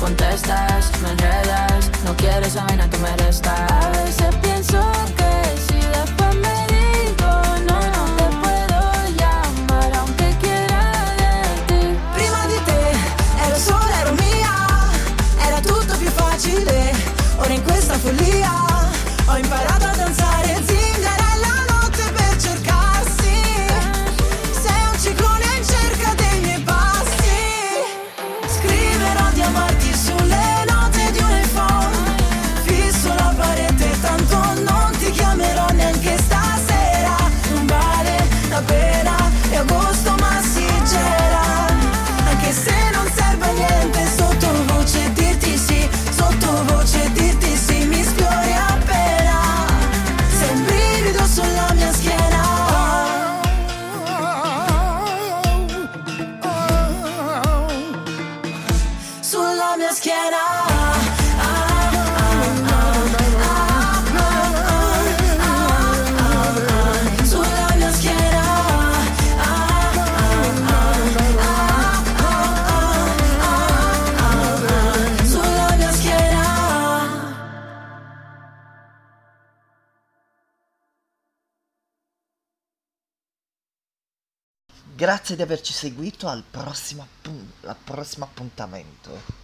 Contestas, 0.00 0.90
me 1.02 1.10
enredas, 1.10 1.90
no 2.04 2.16
quieres 2.16 2.56
a 2.56 2.64
vaina, 2.64 2.88
tú 2.88 2.98
me 2.98 3.14
restas. 3.16 3.70
A 3.70 3.90
veces 3.90 4.34
pienso 4.40 4.97
Grazie 85.28 85.44
di 85.44 85.52
averci 85.52 85.72
seguito 85.74 86.26
al 86.26 86.42
prossimo, 86.42 87.06
appuntamento. 88.24 89.38